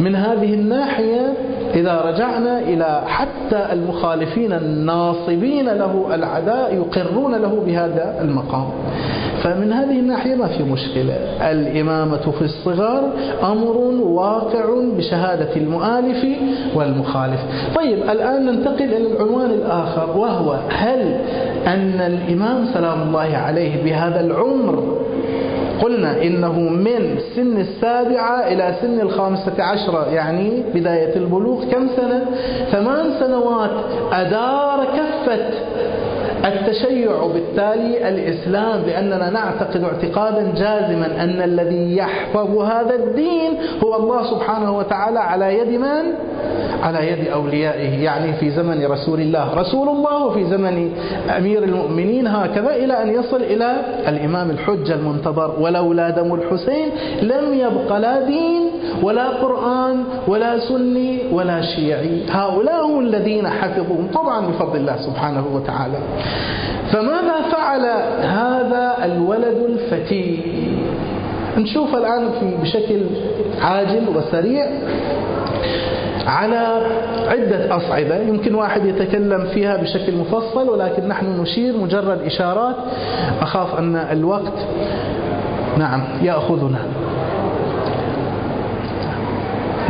من 0.01 0.17
هذه 0.17 0.55
الناحية 0.55 1.35
إذا 1.75 2.01
رجعنا 2.01 2.59
إلى 2.59 3.03
حتى 3.07 3.73
المخالفين 3.73 4.53
الناصبين 4.53 5.69
له 5.69 6.09
العداء 6.15 6.75
يقرون 6.75 7.35
له 7.35 7.63
بهذا 7.67 8.19
المقام. 8.21 8.67
فمن 9.43 9.73
هذه 9.73 9.99
الناحية 9.99 10.35
ما 10.35 10.47
في 10.47 10.63
مشكلة. 10.63 11.15
الإمامة 11.51 12.31
في 12.39 12.43
الصغار 12.43 13.11
أمر 13.45 13.77
واقع 14.03 14.65
بشهادة 14.97 15.57
المؤالف 15.57 16.27
والمخالف. 16.75 17.41
طيب 17.77 17.99
الآن 17.99 18.47
ننتقل 18.47 18.85
إلى 18.85 18.97
العنوان 18.97 19.51
الآخر 19.51 20.17
وهو 20.19 20.57
هل 20.69 21.01
أن 21.67 22.01
الإمام 22.01 22.65
سلام 22.75 23.03
الله 23.03 23.37
عليه 23.37 23.85
بهذا 23.85 24.21
العمر 24.21 25.03
قلنا 25.83 26.23
إنه 26.23 26.59
من 26.61 27.19
سن 27.37 27.57
السابعة 27.61 28.41
إلى 28.53 28.75
سن 28.83 29.01
الخامسة 29.01 29.63
عشرة 29.63 30.07
يعني 30.11 30.63
بداية 30.75 31.17
البلوغ 31.17 31.65
كم 31.65 31.89
سنة؟ 31.97 32.25
ثمان 32.73 33.11
سنوات 33.21 33.71
أدار 34.13 34.85
كفة 34.85 35.39
التشيع 36.45 37.27
بالتالي 37.27 38.09
الإسلام 38.09 38.81
لأننا 38.87 39.31
نعتقد 39.31 39.85
اعتقادا 39.85 40.53
جازما 40.57 41.07
أن 41.07 41.43
الذي 41.43 41.97
يحفظ 41.97 42.57
هذا 42.59 42.95
الدين 42.95 43.53
هو 43.85 43.97
الله 43.97 44.31
سبحانه 44.31 44.79
وتعالى 44.79 45.19
على 45.19 45.59
يد 45.59 45.69
من؟ 45.81 46.03
على 46.83 47.09
يد 47.13 47.29
أوليائه 47.29 48.05
يعني 48.05 48.33
في 48.33 48.51
زمن 48.51 48.87
رسول 48.87 49.21
الله 49.21 49.55
رسول 49.55 49.89
الله 49.89 50.25
وفي 50.27 50.45
زمن 50.45 50.93
أمير 51.37 51.65
المؤمنين 51.65 52.27
هكذا 52.27 52.75
إلى 52.77 53.03
أن 53.03 53.09
يصل 53.15 53.43
إلى 53.43 53.77
الإمام 54.09 54.51
الحجة 54.51 54.95
المنتظر 54.95 55.61
ولولا 55.61 56.11
دم 56.11 56.35
الحسين 56.35 56.89
لم 57.23 57.55
يبق 57.55 57.97
لا 57.97 58.27
دين 58.27 58.62
ولا 59.03 59.29
قرآن 59.29 60.05
ولا 60.29 60.59
سني 60.59 61.19
ولا 61.33 61.61
شيعي. 61.61 62.23
هؤلاء 62.31 62.87
هم 62.87 63.01
الذين 63.01 63.49
حفظوهم 63.49 64.09
طبعا 64.15 64.47
بفضل 64.47 64.77
الله 64.77 64.97
سبحانه 64.97 65.45
وتعالى. 65.53 65.99
فماذا 66.93 67.43
فعل 67.53 67.85
هذا 68.21 69.05
الولد 69.05 69.59
الفتي؟ 69.69 70.41
نشوف 71.59 71.95
الآن 71.95 72.29
في 72.41 72.57
بشكل 72.63 73.01
عاجل 73.63 74.05
وسريع 74.17 74.67
على 76.27 76.87
عدة 77.29 77.77
أصعدة 77.77 78.23
يمكن 78.23 78.55
واحد 78.55 78.85
يتكلم 78.85 79.45
فيها 79.55 79.77
بشكل 79.77 80.17
مفصل 80.17 80.69
ولكن 80.69 81.09
نحن 81.09 81.41
نشير 81.41 81.77
مجرد 81.77 82.21
إشارات. 82.23 82.77
أخاف 83.41 83.79
أن 83.79 83.97
الوقت 83.97 84.59
نعم 85.79 86.03
يأخذنا. 86.23 86.79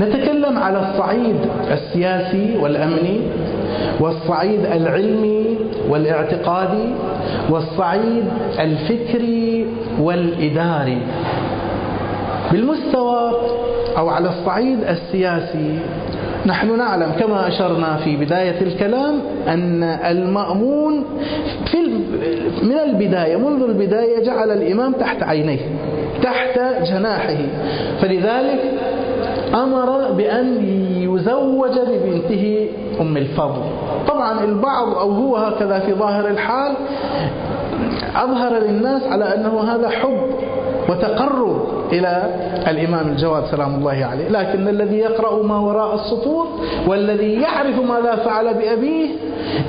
نتكلم 0.03 0.59
على 0.59 0.79
الصعيد 0.79 1.37
السياسي 1.71 2.57
والأمني 2.61 3.21
والصعيد 4.01 4.61
العلمي 4.67 5.59
والاعتقادي 5.89 6.89
والصعيد 7.51 8.25
الفكري 8.61 9.67
والإداري. 10.01 10.99
بالمستوى 12.53 13.33
أو 13.99 14.09
على 14.09 14.29
الصعيد 14.29 14.79
السياسي 14.85 15.79
نحن 16.47 16.79
نعلم 16.79 17.13
كما 17.21 17.49
أشرنا 17.49 17.97
في 17.97 18.17
بداية 18.17 18.61
الكلام 18.61 19.15
أن 19.49 19.83
المأمون 19.83 21.05
في 21.67 21.77
من 22.63 22.79
البداية 22.87 23.37
منذ 23.37 23.63
البداية 23.63 24.25
جعل 24.25 24.51
الإمام 24.51 24.93
تحت 24.93 25.23
عينيه 25.23 25.61
تحت 26.23 26.59
جناحه. 26.83 27.37
فلذلك 28.01 28.61
أمر 29.55 30.13
بأن 30.13 30.65
يزوج 30.97 31.79
ببنته 31.79 32.69
أم 33.01 33.17
الفضل. 33.17 33.63
طبعا 34.09 34.45
البعض 34.45 34.95
أو 34.95 35.11
هو 35.11 35.37
هكذا 35.37 35.79
في 35.79 35.93
ظاهر 35.93 36.29
الحال. 36.29 36.75
أظهر 38.17 38.59
للناس 38.59 39.03
على 39.03 39.35
أنه 39.35 39.61
هذا 39.61 39.89
حب 39.89 40.27
وتقرب 40.89 41.67
إلى 41.93 42.23
الإمام 42.69 43.09
الجواد 43.09 43.45
سلام 43.45 43.75
الله 43.75 44.05
عليه. 44.05 44.29
لكن 44.29 44.69
الذي 44.69 44.99
يقرأ 44.99 45.43
ما 45.43 45.59
وراء 45.59 45.95
السطور 45.95 46.47
والذي 46.87 47.33
يعرف 47.33 47.79
ماذا 47.81 48.17
فعل 48.17 48.55
بأبيه 48.55 49.09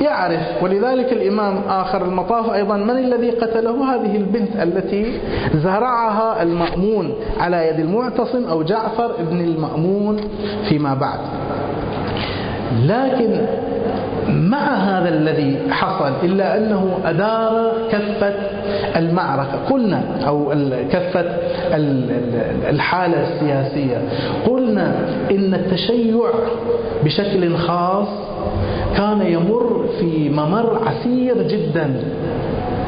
يعرف. 0.02 0.64
ولذلك 0.64 1.14
الإمام 1.14 1.62
آخر 1.70 2.06
المطاف 2.06 2.54
أيضا 2.54 2.78
من 2.78 2.98
الذي 2.98 3.30
قتله 3.30 3.96
هذه 3.96 4.16
البنت 4.16 4.56
التي 4.62 5.20
زرعها 5.56 6.44
المأمون 6.44 7.14
على 7.40 7.68
يد 7.68 7.80
المعتصم 7.80 8.46
أو 8.46 8.64
جعفر 8.64 9.12
ابن 9.20 9.42
المأمون 9.42 10.18
فيما 10.70 10.94
بعد؟ 10.94 11.20
لكن 12.86 13.46
مع 14.30 14.74
هذا 14.76 15.10
الذي 15.10 15.58
حصل 15.72 16.14
إلا 16.24 16.58
أنه 16.58 17.00
أدار 17.06 17.72
كفة 17.92 18.34
المعركة. 18.96 19.58
قلنا 19.70 20.02
أو 20.28 20.54
كفة 20.92 21.26
الحالة 22.70 23.22
السياسية. 23.22 23.98
قلنا 24.48 24.96
إن 25.32 25.54
التشيع 25.54 26.30
بشكل 27.04 27.56
خاص 27.58 28.08
كان 28.98 29.22
يمر 29.22 29.86
في 30.00 30.30
ممر 30.30 30.80
عسير 30.86 31.36
جدا 31.48 32.04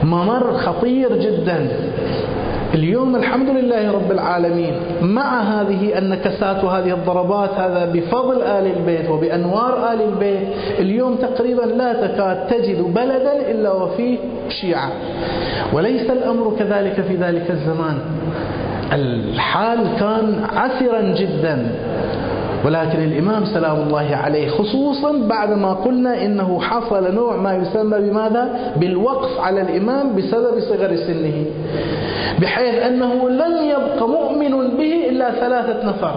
ممر 0.04 0.54
خطير 0.54 1.18
جدا. 1.18 1.68
اليوم 2.74 3.16
الحمد 3.16 3.50
لله 3.50 3.92
رب 3.92 4.12
العالمين 4.12 4.74
مع 5.02 5.42
هذه 5.42 5.98
النكسات 5.98 6.64
وهذه 6.64 6.94
الضربات 6.94 7.50
هذا 7.58 7.92
بفضل 7.94 8.42
آل 8.42 8.78
البيت 8.78 9.10
وبأنوار 9.10 9.94
آل 9.94 10.02
البيت 10.02 10.48
اليوم 10.80 11.16
تقريبا 11.16 11.62
لا 11.62 12.08
تكاد 12.08 12.48
تجد 12.48 12.82
بلدا 12.82 13.52
إلا 13.52 13.72
وفيه 13.72 14.18
شيعة. 14.50 14.90
وليس 15.74 16.10
الأمر 16.10 16.56
كذلك 16.60 17.02
في 17.02 17.16
ذلك 17.16 17.52
الزمان. 17.52 17.98
الحال 18.94 19.80
كان 20.00 20.44
عسرا 20.56 21.02
جدا. 21.02 21.72
ولكن 22.66 23.04
الإمام 23.04 23.46
سلام 23.46 23.78
الله 23.82 24.16
عليه 24.16 24.50
خصوصا 24.50 25.12
بعدما 25.12 25.74
قلنا 25.74 26.26
إنه 26.26 26.62
حصل 26.62 27.16
نوع 27.16 27.36
ما 27.36 27.56
يسمى 27.56 28.00
بماذا؟ 28.00 28.74
بالوقف 28.78 29.40
على 29.40 29.62
الإمام 29.62 30.16
بسبب 30.16 30.60
صغر 30.60 30.96
سنه. 30.96 31.46
بحيث 32.42 32.76
أنه 32.84 33.30
لم 33.30 33.54
يبق 33.70 34.04
مؤمن 34.08 34.78
به 34.78 35.10
إلا 35.10 35.32
ثلاثة 35.32 35.90
نفر. 35.90 36.16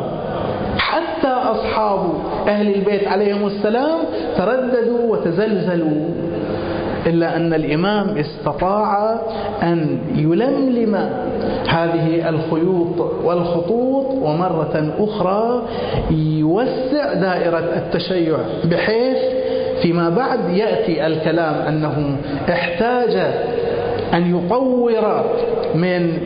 حتى 0.79 1.29
أصحاب 1.29 2.01
أهل 2.49 2.75
البيت 2.75 3.09
عليهم 3.09 3.47
السلام 3.47 3.99
ترددوا 4.37 5.03
وتزلزلوا. 5.13 6.01
إلا 7.09 7.37
أن 7.37 7.55
الإمام 7.55 8.19
استطاع 8.19 9.21
أن 9.63 9.99
يلملم 10.15 10.95
هذه 11.69 12.29
الخيوط 12.29 13.01
والخطوط 13.25 14.07
ومرة 14.23 14.95
أخرى 14.99 15.63
يوسع 16.11 17.15
دائرة 17.15 17.59
التشيع 17.59 18.37
بحيث 18.65 19.19
فيما 19.83 20.09
بعد 20.09 20.49
يأتي 20.51 21.07
الكلام 21.07 21.55
أنه 21.55 22.17
احتاج 22.49 23.17
أن 24.15 24.37
يطور 24.37 25.25
من 25.75 26.19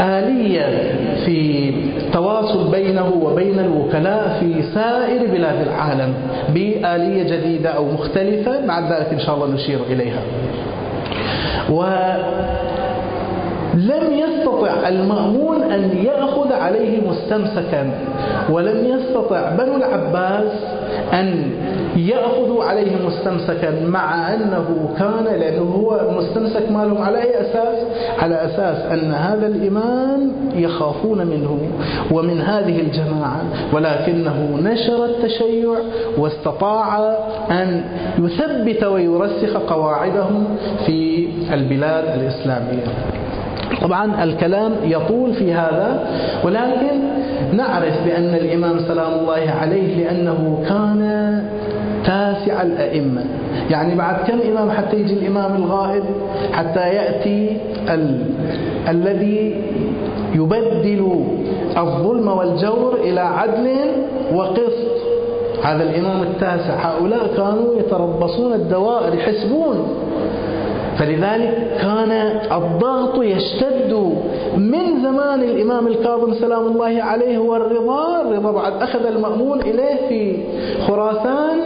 آلية 0.00 0.94
في 1.24 1.68
التواصل 1.96 2.70
بينه 2.70 3.12
وبين 3.22 3.58
الوكلاء 3.58 4.36
في 4.40 4.62
سائر 4.62 5.26
بلاد 5.32 5.66
العالم 5.66 6.14
بآلية 6.48 7.22
جديدة 7.36 7.70
أو 7.70 7.84
مختلفة. 7.84 8.66
مع 8.66 8.80
ذلك 8.80 9.08
إن 9.12 9.18
شاء 9.18 9.34
الله 9.34 9.46
نشير 9.54 9.78
إليها. 9.90 10.20
ولم 13.74 14.12
يستطع 14.12 14.88
المأمون 14.88 15.62
أن 15.62 15.90
يأخذ 16.04 16.52
عليه 16.52 17.00
مستمسكا 17.08 17.90
ولم 18.50 18.86
يستطع 18.86 19.50
بنو 19.50 19.76
العباس 19.76 20.52
أن 21.12 21.50
يأخذوا 21.96 22.64
عليه 22.64 23.06
مستمسكا 23.06 23.80
مع 23.86 24.34
أنه 24.34 24.94
كان 24.98 25.24
لأنه 25.24 25.62
هو 25.62 26.10
مستمسك 26.18 26.70
مالهم 26.70 27.02
على 27.02 27.22
أي 27.22 27.40
أساس؟ 27.40 27.78
على 28.18 28.34
أساس 28.34 28.76
أن 28.92 29.12
هذا 29.12 29.46
الإمام 29.46 30.32
يخافون 30.54 31.26
منه 31.26 31.58
ومن 32.10 32.40
هذه 32.40 32.80
الجماعة. 32.80 33.42
ولكنه 33.72 34.58
نشر 34.62 35.04
التشيع 35.04 35.74
واستطاع 36.18 36.98
أن 37.50 37.84
يثبت 38.18 38.84
ويرسخ 38.84 39.56
قواعدهم 39.56 40.44
في 40.86 41.28
البلاد 41.52 42.04
الإسلامية. 42.20 42.84
طبعا 43.82 44.24
الكلام 44.24 44.72
يطول 44.84 45.34
في 45.34 45.52
هذا 45.54 46.06
ولكن 46.44 47.00
نعرف 47.52 48.04
بأن 48.04 48.34
الإمام 48.34 48.78
سلام 48.78 49.12
الله 49.20 49.50
عليه 49.60 50.04
لأنه 50.04 50.62
كان 50.68 51.44
تاسع 52.04 52.62
الأئمة. 52.62 53.24
يعني 53.70 53.94
بعد 53.94 54.16
كم 54.26 54.38
إمام 54.50 54.70
حتى 54.70 54.96
يجي 54.96 55.14
الإمام 55.14 55.56
الغائب؟ 55.56 56.04
حتى 56.52 56.80
يأتي 56.80 57.56
ال... 57.88 58.24
الذي 58.88 59.62
يبدل 60.34 61.24
الظلم 61.76 62.28
والجور 62.28 62.94
إلى 63.04 63.20
عدل 63.20 63.68
وقسط. 64.34 64.94
هذا 65.62 65.82
الإمام 65.82 66.22
التاسع. 66.22 66.74
هؤلاء 66.74 67.26
كانوا 67.36 67.78
يتربصون 67.78 68.52
الدوائر 68.52 69.14
يحسبون. 69.14 69.88
فلذلك 70.98 71.78
كان 71.80 72.10
الضغط 72.52 73.22
يشتد 73.22 73.92
من 74.56 75.02
زمان 75.02 75.42
الإمام 75.42 75.86
الكاظم 75.86 76.34
سلام 76.34 76.66
الله 76.66 77.02
عليه 77.02 77.38
والرضا. 77.38 78.22
الرضا 78.22 78.52
بعد 78.52 78.72
أخذ 78.82 79.06
المأمون 79.06 79.60
إليه 79.60 80.08
في 80.08 80.36
خراسان. 80.86 81.58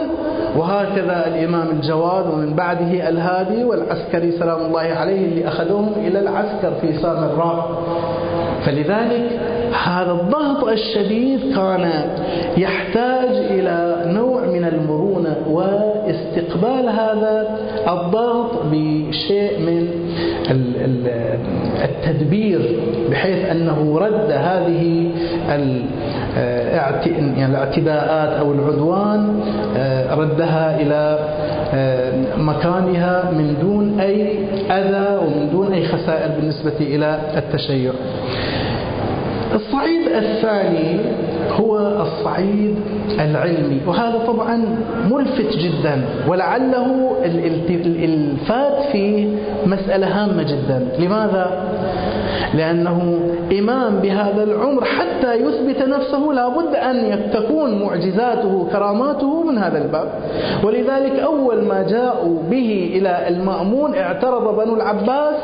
وهكذا 0.57 1.27
الإمام 1.27 1.67
الجواد 1.69 2.25
ومن 2.33 2.53
بعده 2.53 3.09
الهادي 3.09 3.63
والعسكري 3.63 4.31
سلام 4.31 4.65
الله 4.65 4.79
عليه 4.81 5.25
اللي 5.25 5.47
أخذوهم 5.47 5.93
إلى 6.07 6.19
العسكر 6.19 6.71
في 6.81 6.93
سامراء 6.93 7.83
فلذلك 8.65 9.39
هذا 9.85 10.11
الضغط 10.11 10.63
الشديد 10.67 11.39
كان 11.55 11.91
يحتاج 12.57 13.29
إلى 13.29 14.03
نوع 14.05 14.41
من 14.45 14.65
المرونة 14.65 15.35
واستقبال 15.49 16.89
هذا 16.89 17.57
الضغط 17.87 18.51
بشيء 18.71 19.59
من 19.59 19.87
التدبير 21.83 22.79
بحيث 23.11 23.45
أنه 23.45 23.97
رد 23.99 24.31
هذه 24.31 25.11
يعني 26.37 27.45
الاعتداءات 27.45 28.29
أو 28.39 28.51
العدوان 28.53 29.39
ردها 30.11 30.81
إلى 30.81 31.19
مكانها 32.37 33.31
من 33.31 33.55
دون 33.61 33.99
أي 33.99 34.39
أذى 34.71 35.17
ومن 35.25 35.49
دون 35.51 35.73
أي 35.73 35.85
خسائر 35.87 36.31
بالنسبة 36.39 36.73
إلى 36.81 37.19
التشيع 37.37 37.91
الصعيد 39.55 40.07
الثاني 40.07 40.99
هو 41.59 41.77
الصعيد 42.01 42.75
العلمي 43.19 43.81
وهذا 43.87 44.17
طبعا 44.27 44.65
ملفت 45.11 45.57
جدا 45.57 46.01
ولعله 46.27 47.15
الفات 47.25 48.91
فيه 48.91 49.27
مسألة 49.65 50.07
هامة 50.07 50.43
جدا 50.43 50.87
لماذا؟ 50.99 51.63
لأنه 52.53 53.19
إمام 53.59 53.95
بهذا 53.99 54.43
العمر 54.43 54.85
حتى 54.85 55.33
يثبت 55.35 55.81
نفسه 55.81 56.31
لابد 56.33 56.75
أن 56.75 57.29
تكون 57.33 57.81
معجزاته 57.83 58.67
كراماته 58.71 59.43
من 59.43 59.57
هذا 59.57 59.77
الباب. 59.77 60.09
ولذلك 60.63 61.19
أول 61.19 61.63
ما 61.63 61.83
جاءوا 61.83 62.43
به 62.49 62.91
إلى 62.95 63.27
المأمون 63.27 63.95
اعترض 63.95 64.59
بنو 64.63 64.75
العباس 64.75 65.35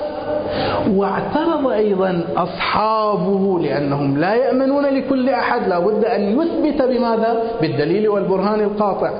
واعترض 0.95 1.67
أيضا 1.67 2.21
أصحابه 2.37 3.59
لأنهم 3.59 4.17
لا 4.17 4.33
يأمنون 4.35 4.85
لكل 4.85 5.29
أحد 5.29 5.67
لا 5.67 5.79
بد 5.79 6.05
أن 6.05 6.21
يثبت 6.21 6.81
بماذا؟ 6.81 7.41
بالدليل 7.61 8.09
والبرهان 8.09 8.59
القاطع. 8.59 9.11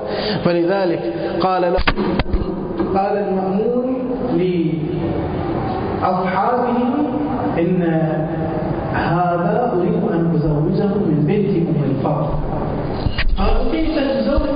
فلذلك 0.44 1.12
قال 1.40 1.62
له 1.62 1.78
قال 2.94 3.16
المأمون 3.18 3.96
لأصحابه 6.02 6.78
إن 7.58 7.82
هذا 8.92 9.72
أريد 9.76 10.02
أن 10.12 10.30
أزوجه 10.34 10.92
من 11.08 11.24
بنت 11.28 11.52
أم 11.68 11.80
الفضل. 11.90 12.28
قالوا 13.38 13.72
كيف 13.72 13.94
تزوج 13.98 14.46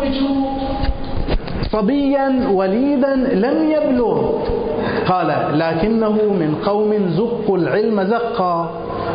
صبيا 1.72 2.48
وليدا 2.52 3.14
لم 3.16 3.70
يبلغ؟ 3.70 4.32
قال 5.06 5.58
لكنه 5.58 6.12
من 6.12 6.54
قوم 6.64 6.90
زقوا 7.16 7.58
العلم 7.58 8.02
زقا. 8.02 8.70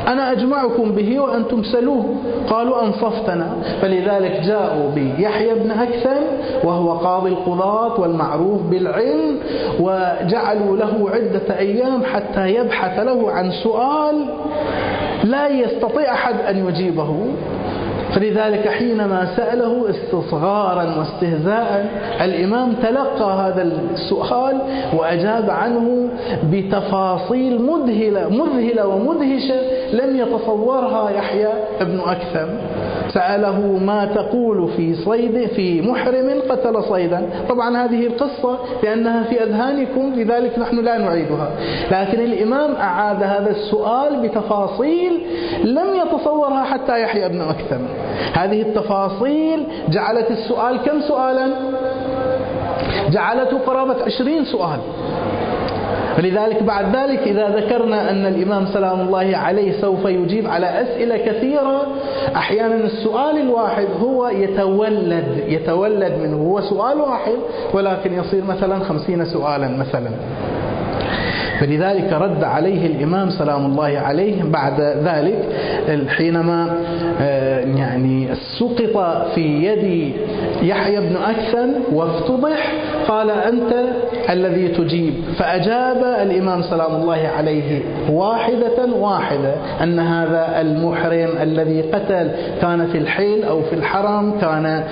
أنا 0.07 0.31
أجمعكم 0.31 0.91
به 0.91 1.19
وأنتم 1.19 1.63
سلوه 1.63 2.15
قالوا 2.49 2.83
أنصفتنا. 2.83 3.47
فلذلك 3.81 4.41
جاءوا 4.45 4.89
بيحيى 4.95 5.53
بن 5.53 5.71
أكثم 5.71 6.21
وهو 6.63 6.91
قاضي 6.91 7.29
القضاة 7.29 7.99
والمعروف 8.01 8.61
بالعلم 8.61 9.39
وجعلوا 9.79 10.77
له 10.77 11.09
عدة 11.09 11.59
أيام 11.59 12.03
حتى 12.03 12.55
يبحث 12.55 12.99
له 12.99 13.31
عن 13.31 13.51
سؤال 13.51 14.25
لا 15.23 15.47
يستطيع 15.47 16.13
أحد 16.13 16.35
أن 16.49 16.67
يجيبه. 16.67 17.15
فلذلك 18.15 18.67
حينما 18.69 19.35
سأله 19.35 19.89
استصغارا 19.89 20.83
واستهزاء 20.99 21.89
الإمام 22.21 22.73
تلقى 22.73 23.33
هذا 23.33 23.61
السؤال 23.93 24.57
وأجاب 24.97 25.49
عنه 25.49 26.09
بتفاصيل 26.51 27.61
مذهلة 27.61 28.29
مذهلة 28.29 28.87
ومدهشة 28.87 29.61
لم 29.95 30.15
يتصورها 30.15 31.09
يحيى 31.09 31.49
بن 31.81 31.99
أكثم. 31.99 32.47
سأله 33.13 33.59
ما 33.61 34.05
تقول 34.05 34.69
في 34.77 34.95
صيد 34.95 35.47
في 35.47 35.81
محرم 35.81 36.41
قتل 36.49 36.83
صيدا. 36.83 37.29
طبعا 37.49 37.85
هذه 37.85 38.07
القصة 38.07 38.59
لأنها 38.83 39.23
في 39.23 39.43
أذهانكم 39.43 40.13
لذلك 40.15 40.59
نحن 40.59 40.79
لا 40.79 40.97
نعيدها. 40.97 41.49
لكن 41.91 42.19
الإمام 42.19 42.75
أعاد 42.75 43.23
هذا 43.23 43.49
السؤال 43.51 44.27
بتفاصيل 44.27 45.21
لم 45.63 45.87
يتصورها 45.95 46.63
حتى 46.63 47.01
يحيى 47.01 47.29
بن 47.29 47.41
أكثم. 47.41 47.81
هذه 48.33 48.61
التفاصيل 48.61 49.67
جعلت 49.89 50.31
السؤال 50.31 50.77
كم 50.77 51.01
سؤالا؟ 51.01 51.47
جعلته 53.09 53.57
قرابة 53.57 54.03
عشرين 54.03 54.45
سؤال. 54.45 54.79
فلذلك 56.17 56.63
بعد 56.63 56.95
ذلك 56.95 57.19
إذا 57.19 57.49
ذكرنا 57.49 58.11
أن 58.11 58.25
الإمام 58.25 58.65
سلام 58.65 59.01
الله 59.01 59.37
عليه 59.37 59.81
سوف 59.81 60.05
يجيب 60.05 60.47
على 60.47 60.81
أسئلة 60.81 61.17
كثيرة 61.17 61.87
أحيانا 62.35 62.75
السؤال 62.75 63.37
الواحد 63.37 63.87
هو 64.01 64.27
يتولد 64.27 65.43
يتولد 65.47 66.13
منه 66.23 66.37
هو 66.37 66.61
سؤال 66.61 66.97
واحد 66.97 67.35
ولكن 67.73 68.13
يصير 68.13 68.43
مثلا 68.43 68.79
خمسين 68.79 69.25
سؤالا 69.25 69.67
مثلا. 69.67 70.09
فلذلك 71.59 72.13
رد 72.13 72.43
عليه 72.43 72.87
الإمام 72.87 73.29
سلام 73.29 73.65
الله 73.65 73.99
عليه 73.99 74.43
بعد 74.43 74.81
ذلك 74.81 75.35
حينما 76.09 76.77
آه، 77.21 77.59
يعني 77.59 78.27
سقط 78.59 79.27
في 79.35 79.41
يد 79.41 80.13
يحيى 80.61 80.99
بن 80.99 81.15
أكثم 81.15 81.95
وافتضح 81.95 82.73
قال 83.07 83.29
أنت 83.29 83.73
الذي 84.29 84.67
تجيب. 84.67 85.13
فأجاب 85.37 85.97
الإمام 86.21 86.61
سلام 86.61 86.95
الله 87.01 87.27
عليه 87.37 87.81
واحدة 88.09 88.85
واحدة 88.99 89.53
أن 89.83 89.99
هذا 89.99 90.61
المحرم 90.61 91.29
الذي 91.41 91.81
قتل 91.81 92.31
كان 92.61 92.87
في 92.91 92.97
الحيل 92.97 93.43
أو 93.43 93.61
في 93.61 93.73
الحرم 93.75 94.39
كان 94.41 94.83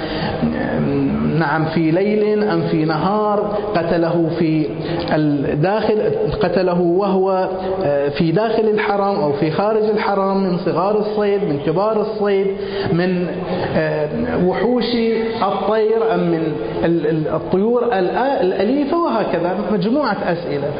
نعم 1.39 1.65
في 1.65 1.91
ليل 1.91 2.43
أم 2.43 2.61
في 2.61 2.85
نهار 2.85 3.39
قتله 3.75 4.29
في 4.39 4.65
الداخل 5.13 6.01
قتله 6.41 6.81
وهو 6.81 7.49
آه، 7.83 8.09
في 8.09 8.31
داخل 8.31 8.63
الحرم 8.69 9.15
أو 9.15 9.33
في 9.33 9.51
خارج 9.51 9.83
الحرم 9.83 10.37
من 10.43 10.57
صغار 10.57 10.99
الصيد 10.99 11.43
من 11.43 11.59
كبار 11.65 12.01
الصيد 12.01 12.47
من 12.93 13.27
آه، 13.75 14.09
وحوش 14.45 14.95
الطير 15.41 16.13
أم 16.13 16.19
من 16.19 16.53
الطيور 17.33 17.83
الأليفة 18.41 18.97
وهكذا 18.97 19.55
مجموعة 19.71 20.17
أسئلة. 20.25 20.71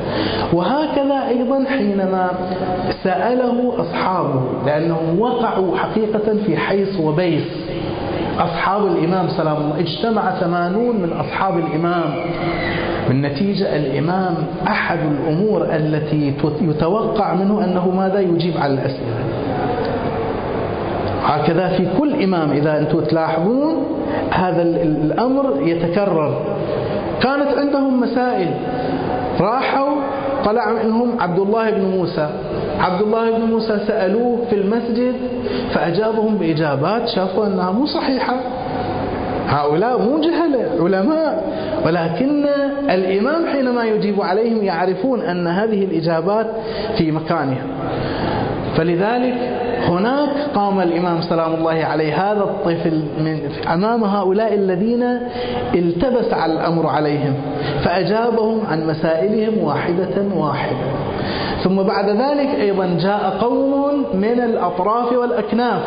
وهكذا 0.53 1.27
أيضا 1.29 1.63
حينما 1.69 2.29
سأله 3.03 3.73
أصحابه 3.79 4.41
لأنهم 4.65 5.19
وقعوا 5.19 5.77
حقيقة 5.77 6.35
في 6.45 6.57
حيص 6.57 6.99
وبيص 6.99 7.43
أصحاب 8.39 8.85
الإمام 8.85 9.27
سلام 9.27 9.57
الله. 9.57 9.79
اجتمع 9.79 10.31
ثمانون 10.39 10.95
من 10.95 11.13
أصحاب 11.13 11.57
الإمام. 11.57 12.13
بالنتيجة 13.07 13.75
الإمام 13.75 14.35
أحد 14.67 14.99
الأمور 14.99 15.65
التي 15.75 16.33
يتوقع 16.61 17.33
منه 17.33 17.63
أنه 17.63 17.89
ماذا 17.89 18.19
يجيب 18.19 18.57
على 18.57 18.73
الأسئلة. 18.73 19.15
هكذا 21.25 21.67
في 21.67 21.87
كل 21.99 22.23
إمام 22.23 22.51
إذا 22.51 22.79
أنتم 22.79 22.99
تلاحظون 22.99 23.75
هذا 24.29 24.61
الأمر 24.81 25.61
يتكرر. 25.61 26.33
كانت 27.21 27.57
عندهم 27.57 28.01
مسائل. 28.01 28.47
راحوا 29.39 29.95
طلع 30.45 30.71
منهم 30.83 31.19
عبد 31.19 31.39
الله 31.39 31.71
بن 31.71 31.81
موسى. 31.81 32.29
عبد 32.79 33.01
الله 33.01 33.31
بن 33.31 33.41
موسى 33.41 33.79
سألوه 33.87 34.37
في 34.49 34.55
المسجد 34.55 35.15
فأجابهم 35.73 36.37
بإجابات 36.37 37.07
شافوا 37.07 37.45
أنها 37.47 37.71
مو 37.71 37.85
صحيحة. 37.85 38.35
هؤلاء 39.47 40.01
مو 40.01 40.21
جهلة 40.21 40.69
علماء. 40.79 41.43
ولكن 41.85 42.45
الإمام 42.89 43.45
حينما 43.51 43.83
يجيب 43.83 44.21
عليهم 44.21 44.63
يعرفون 44.63 45.21
أن 45.21 45.47
هذه 45.47 45.83
الإجابات 45.83 46.47
في 46.97 47.11
مكانها. 47.11 47.63
فلذلك 48.77 49.35
هناك 49.87 50.29
قام 50.55 50.79
الإمام 50.79 51.21
سلام 51.21 51.53
الله 51.53 51.85
عليه 51.85 52.31
هذا 52.31 52.43
الطفل 52.43 53.03
من 53.19 53.39
أمام 53.73 54.03
هؤلاء 54.03 54.53
الذين 54.53 55.03
التبس 55.75 56.33
على 56.33 56.53
الأمر 56.53 56.87
عليهم 56.87 57.33
فأجابهم 57.83 58.61
عن 58.71 58.87
مسائلهم 58.87 59.63
واحدة 59.63 60.35
واحدة. 60.35 60.77
ثم 61.63 61.83
بعد 61.83 62.09
ذلك 62.09 62.55
أيضا 62.59 62.97
جاء 63.01 63.37
قوم 63.41 64.03
من 64.13 64.39
الأطراف 64.39 65.11
والأكناف 65.13 65.81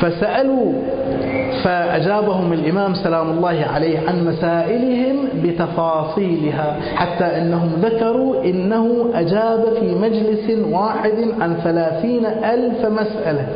فسألوا 0.00 0.72
فأجابهم 1.64 2.52
الإمام 2.52 2.94
سلام 2.94 3.30
الله 3.30 3.66
عليه 3.74 3.98
عن 4.08 4.24
مسائلهم 4.26 5.16
بتفاصيلها 5.42 6.76
حتى 6.94 7.24
أنهم 7.24 7.70
ذكروا 7.82 8.44
إنه 8.44 9.10
أجاب 9.14 9.64
في 9.80 9.94
مجلس 9.94 10.66
واحد 10.70 11.14
عن 11.40 11.56
ثلاثين 11.64 12.26
ألف 12.26 12.86
مسألة. 12.86 13.46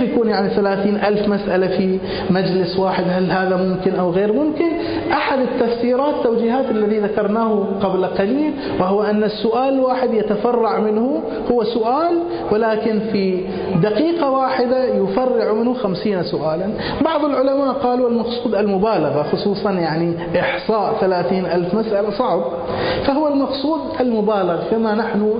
يكون 0.00 0.28
يعني 0.28 0.48
ثلاثين 0.48 0.96
ألف 0.96 1.28
مسألة 1.28 1.66
في 1.66 1.98
مجلس 2.30 2.78
واحد 2.78 3.04
هل 3.08 3.30
هذا 3.30 3.56
ممكن 3.56 3.94
أو 3.94 4.10
غير 4.10 4.32
ممكن؟ 4.32 4.68
أحد 5.12 5.38
التفسيرات 5.38 6.14
توجيهات 6.24 6.70
الذي 6.70 6.98
ذكرناه 6.98 7.66
قبل 7.82 8.04
قليل 8.06 8.52
وهو 8.80 9.02
أن 9.02 9.24
السؤال 9.24 9.74
الواحد 9.74 10.14
يتفرع 10.14 10.78
منه 10.80 11.22
هو 11.50 11.64
سؤال 11.64 12.18
ولكن 12.52 13.00
في 13.12 13.44
دقيقة 13.82 14.30
واحدة 14.30 14.84
يفرع 14.84 15.52
منه 15.52 15.74
خمسين 15.74 16.22
سؤالا. 16.22 16.70
بعض 17.04 17.24
العلماء 17.24 17.72
قالوا 17.72 18.08
المقصود 18.08 18.54
المبالغة 18.54 19.22
خصوصا 19.22 19.70
يعني 19.70 20.14
إحصاء 20.40 20.96
ثلاثين 21.00 21.46
ألف 21.46 21.74
مسألة 21.74 22.10
صعب. 22.10 22.40
فهو 23.04 23.28
المقصود 23.28 23.80
المبالغ 24.00 24.70
كما 24.70 24.94
نحن 24.94 25.32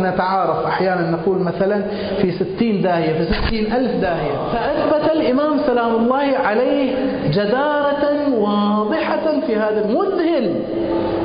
نتعارف 0.00 0.66
أحيانا 0.66 1.10
نقول 1.10 1.38
مثلا 1.38 1.82
في 2.22 2.30
ستين 2.32 2.82
داهية 2.82 3.12
في 3.12 3.32
ستين 3.34 3.72
ألف 3.72 4.00
داهية 4.00 4.05
فأثبت 4.52 5.12
الإمام 5.12 5.58
سلام 5.66 5.94
الله 5.94 6.36
عليه 6.44 6.94
جدارة 7.30 8.34
واضحة 8.38 9.40
في 9.46 9.56
هذا 9.56 9.84
المذهل. 9.88 10.54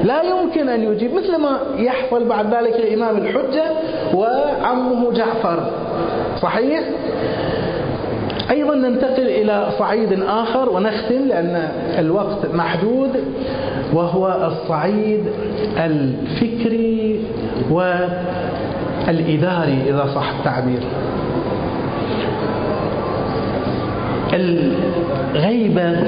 لا 0.04 0.22
يمكن 0.24 0.70
أن 0.70 0.84
يجيب 0.84 1.14
مثل 1.14 1.38
ما 1.38 1.60
يحصل 1.78 2.28
بعد 2.28 2.54
ذلك 2.54 2.76
الإمام 2.76 3.18
الحجة 3.18 3.64
وعمه 4.14 5.12
جعفر. 5.12 5.70
صحيح؟ 6.42 6.82
أيضا 8.52 8.76
ننتقل 8.76 9.28
إلى 9.28 9.68
صعيد 9.80 10.24
آخر 10.28 10.70
ونختم 10.70 11.28
لأن 11.28 11.70
الوقت 12.00 12.46
محدود 12.54 13.24
وهو 13.94 14.52
الصعيد 14.52 15.24
الفكري 15.78 17.24
والإداري 19.08 19.78
إذا 19.90 20.06
صح 20.16 20.30
التعبير. 20.40 20.80
الغيبة. 24.34 26.04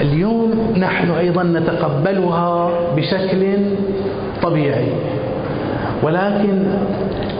اليوم 0.00 0.74
نحن 0.78 1.10
أيضا 1.10 1.42
نتقبلها 1.42 2.70
بشكل 2.96 3.56
طبيعي. 4.42 4.88
ولكن 6.02 6.62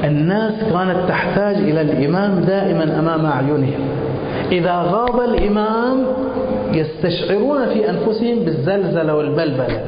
الناس 0.05 0.53
كانت 0.73 1.09
تحتاج 1.09 1.57
إلى 1.57 1.81
الإمام 1.81 2.41
دائما 2.41 2.99
أمام 2.99 3.27
أعينهم. 3.27 3.81
إذا 4.53 4.83
غاب 4.91 5.21
الإمام 5.21 6.05
يستشعرون 6.73 7.67
في 7.67 7.91
أنفسهم 7.91 8.39
بالزلزلة 8.39 9.15
والبلبلة. 9.15 9.81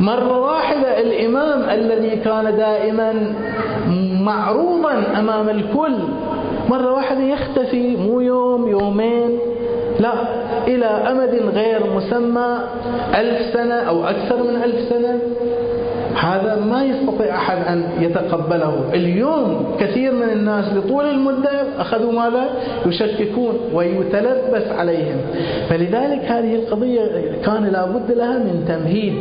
مرة 0.00 0.38
واحدة 0.40 1.00
الإمام 1.00 1.70
الذي 1.70 2.16
كان 2.16 2.56
دائما 2.56 3.12
معروضا 4.20 5.02
أمام 5.18 5.48
الكل 5.48 5.94
مرة 6.68 6.92
واحدة 6.92 7.20
يختفي 7.20 7.96
مو 7.96 8.20
يوم 8.20 8.68
يومين 8.68 9.38
لا 10.00 10.12
إلى 10.66 10.86
أمد 10.86 11.42
غير 11.54 11.80
مسمى 11.96 12.58
ألف 13.14 13.54
سنة 13.54 13.74
أو 13.74 14.04
أكثر 14.04 14.42
من 14.42 14.62
ألف 14.64 14.88
سنة. 14.88 15.18
هذا 16.16 16.64
ما 16.70 16.84
يستطيع 16.84 17.34
أحد 17.36 17.56
أن 17.68 17.84
يتقبله. 18.00 18.84
اليوم 18.94 19.76
كثير 19.80 20.12
من 20.12 20.30
الناس 20.30 20.64
لطول 20.74 21.04
المدة 21.04 21.50
أخذوا 21.78 22.12
ماذا؟ 22.12 22.48
يشككون 22.86 23.58
ويتلبس 23.74 24.66
عليهم. 24.78 25.16
فلذلك 25.68 26.24
هذه 26.24 26.54
القضية 26.54 27.00
كان 27.44 27.64
لابد 27.64 28.12
لها 28.12 28.38
من 28.38 28.64
تمهيد. 28.68 29.14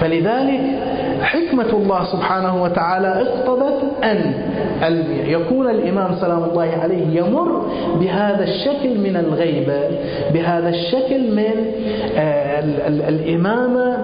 فلذلك 0.00 0.60
حكمة 1.22 1.70
الله 1.72 2.04
سبحانه 2.04 2.62
وتعالى 2.62 3.08
اقتضت 3.22 3.82
أن 4.04 4.34
يكون 5.26 5.70
الإمام 5.70 6.14
سلام 6.20 6.44
الله 6.44 6.70
عليه 6.82 7.20
يمر 7.20 7.66
بهذا 8.00 8.44
الشكل 8.44 8.98
من 8.98 9.16
الغيبة 9.16 9.80
بهذا 10.34 10.68
الشكل 10.68 11.34
من 11.36 11.66
آه، 12.16 12.60
الإمامة 13.08 13.96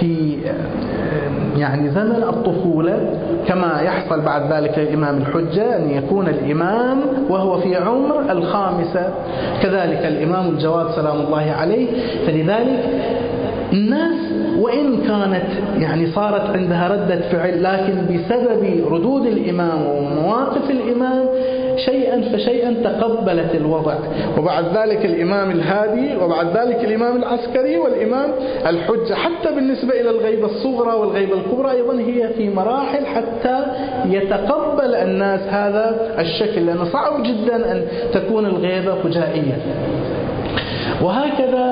في 0.00 0.36
آه، 0.46 1.58
يعني 1.58 1.90
زمن 1.90 2.22
الطفولة 2.22 3.10
كما 3.48 3.80
يحصل 3.84 4.20
بعد 4.20 4.52
ذلك 4.52 4.78
الإمام 4.78 5.16
الحجة 5.16 5.76
أن 5.76 5.90
يكون 5.90 6.28
الإمام 6.28 7.00
وهو 7.28 7.60
في 7.60 7.76
عمر 7.76 8.32
الخامسة. 8.32 9.14
كذلك 9.62 10.06
الإمام 10.06 10.48
الجواد 10.48 10.90
سلام 10.90 11.20
الله 11.20 11.50
عليه. 11.58 11.86
فلذلك 12.26 12.84
الناس 13.72 14.25
وإن 14.58 14.96
كانت 15.06 15.46
يعني 15.82 16.06
صارت 16.06 16.56
عندها 16.56 16.88
ردة 16.88 17.20
فعل 17.20 17.62
لكن 17.62 18.14
بسبب 18.14 18.84
ردود 18.90 19.26
الإمام 19.26 19.82
ومواقف 19.86 20.70
الإمام 20.70 21.26
شيئا 21.76 22.20
فشيئا 22.32 22.74
تقبلت 22.84 23.54
الوضع. 23.54 23.94
وبعد 24.38 24.64
ذلك 24.76 25.04
الإمام 25.04 25.50
الهادي 25.50 26.16
وبعد 26.16 26.56
ذلك 26.56 26.84
الإمام 26.84 27.16
العسكري 27.16 27.76
والإمام 27.76 28.30
الحجة 28.66 29.14
حتى 29.14 29.54
بالنسبة 29.54 30.00
إلى 30.00 30.10
الغيبة 30.10 30.46
الصغرى 30.46 30.92
والغيبة 30.92 31.34
الكبرى 31.34 31.70
أيضا 31.70 31.94
هي 32.00 32.28
في 32.28 32.48
مراحل 32.48 33.06
حتى 33.06 33.64
يتقبل 34.06 34.94
الناس 34.94 35.40
هذا 35.40 36.14
الشكل 36.18 36.66
لأنه 36.66 36.84
صعب 36.84 37.22
جدا 37.22 37.72
أن 37.72 37.82
تكون 38.12 38.46
الغيبة 38.46 38.94
فجائية. 38.94 39.58
وهكذا 41.06 41.66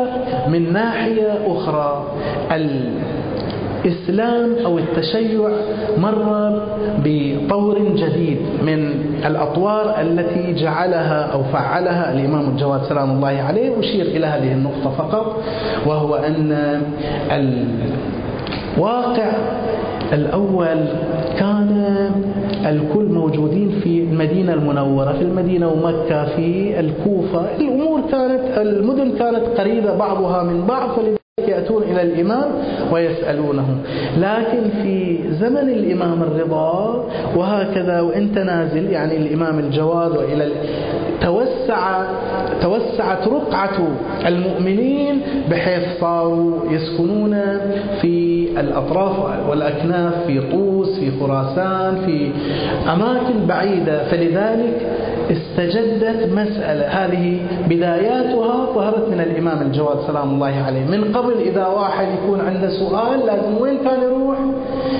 من 0.48 0.72
ناحية 0.72 1.38
أخرى 1.46 2.06
الإسلام 3.84 4.54
أو 4.64 4.78
التشيع 4.78 5.48
مر 5.98 6.60
بطور 7.04 7.78
جديد 7.96 8.38
من 8.66 8.94
الأطوار 9.26 10.00
التي 10.00 10.52
جعلها 10.54 11.22
أو 11.32 11.42
فعلها 11.52 12.12
الإمام 12.12 12.50
الجواد 12.50 12.82
سلام 12.82 13.10
الله 13.10 13.42
عليه 13.48 13.80
أشير 13.80 14.06
إلى 14.06 14.26
هذه 14.26 14.52
النقطة 14.52 14.90
فقط 14.90 15.42
وهو 15.86 16.14
أن 16.14 16.82
الواقع 18.76 19.32
الأول 20.12 20.84
كان 21.38 22.10
الكل 22.66 23.04
موجودين 23.04 23.70
في 23.82 24.00
المدينة 24.02 24.52
المنورة 24.54 25.12
في 25.12 25.22
المدينة 25.22 25.68
ومكة 25.68 26.24
في 26.36 26.80
الكوفة. 26.80 27.56
الأمور 27.60 28.00
كانت 28.10 28.58
المدن 28.58 29.18
كانت 29.18 29.60
قريبة 29.60 29.96
بعضها 29.96 30.42
من 30.42 30.66
بعض 30.66 30.90
فلذلك 30.90 31.18
يأتون 31.48 31.82
إلى 31.82 32.02
الإمام 32.02 32.44
ويسألونه 32.92 33.66
لكن 34.18 34.62
في 34.82 35.18
زمن 35.40 35.68
الإمام 35.68 36.22
الرضا 36.22 37.04
وهكذا 37.36 38.00
وإنت 38.00 38.38
نازل 38.38 38.90
يعني 38.90 39.16
الإمام 39.16 39.58
الجواد 39.58 40.16
وإلى 40.16 40.48
توسع 41.20 42.02
توسعت 42.62 43.28
رقعة 43.28 43.78
المؤمنين 44.26 45.20
بحيث 45.50 46.00
صاروا 46.00 46.52
يسكنون 46.70 47.34
في 48.00 48.13
الأطراف 48.60 49.48
والأكناف 49.50 50.26
في 50.26 50.50
طوس 50.50 50.98
في 50.98 51.10
خراسان 51.20 51.96
في 52.06 52.30
أماكن 52.92 53.46
بعيدة. 53.48 54.04
فلذلك 54.04 54.86
استجدت 55.30 56.32
مسألة. 56.32 56.86
هذه 56.86 57.38
بداياتها 57.68 58.66
ظهرت 58.74 59.08
من 59.08 59.20
الإمام 59.20 59.62
الجواد 59.62 59.98
سلام 60.06 60.30
الله 60.30 60.62
عليه. 60.66 60.84
من 60.84 61.16
قبل 61.16 61.32
إذا 61.40 61.66
واحد 61.66 62.06
يكون 62.08 62.40
عنده 62.40 62.68
سؤال 62.68 63.26
لازم 63.26 63.60
وين 63.60 63.76
كان 63.84 64.02
يروح؟ 64.02 64.38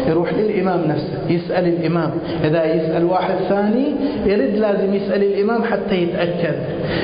يروح 0.09 0.33
للإمام 0.33 0.81
نفسه 0.89 1.19
يسأل 1.29 1.67
الإمام. 1.67 2.11
إذا 2.45 2.75
يسأل 2.75 3.05
واحد 3.05 3.35
ثاني 3.49 3.87
يرد 4.27 4.55
لازم 4.57 4.95
يسأل 4.95 5.23
الإمام 5.23 5.63
حتى 5.63 5.95
يتأكد. 6.03 6.55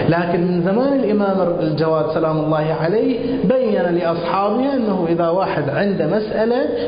لكن 0.09 0.41
من 0.47 0.63
زمان 0.63 0.93
الإمام 0.93 1.37
الجواد 1.61 2.11
سلام 2.15 2.39
الله 2.39 2.77
عليه 2.81 3.19
بين 3.45 3.83
لأصحابه 3.99 4.75
أنه 4.75 5.07
إذا 5.09 5.29
واحد 5.29 5.69
عنده 5.69 6.07
مسألة 6.07 6.40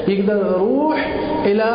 يقدر 0.08 0.36
يروح 0.56 0.98
إلى 1.46 1.72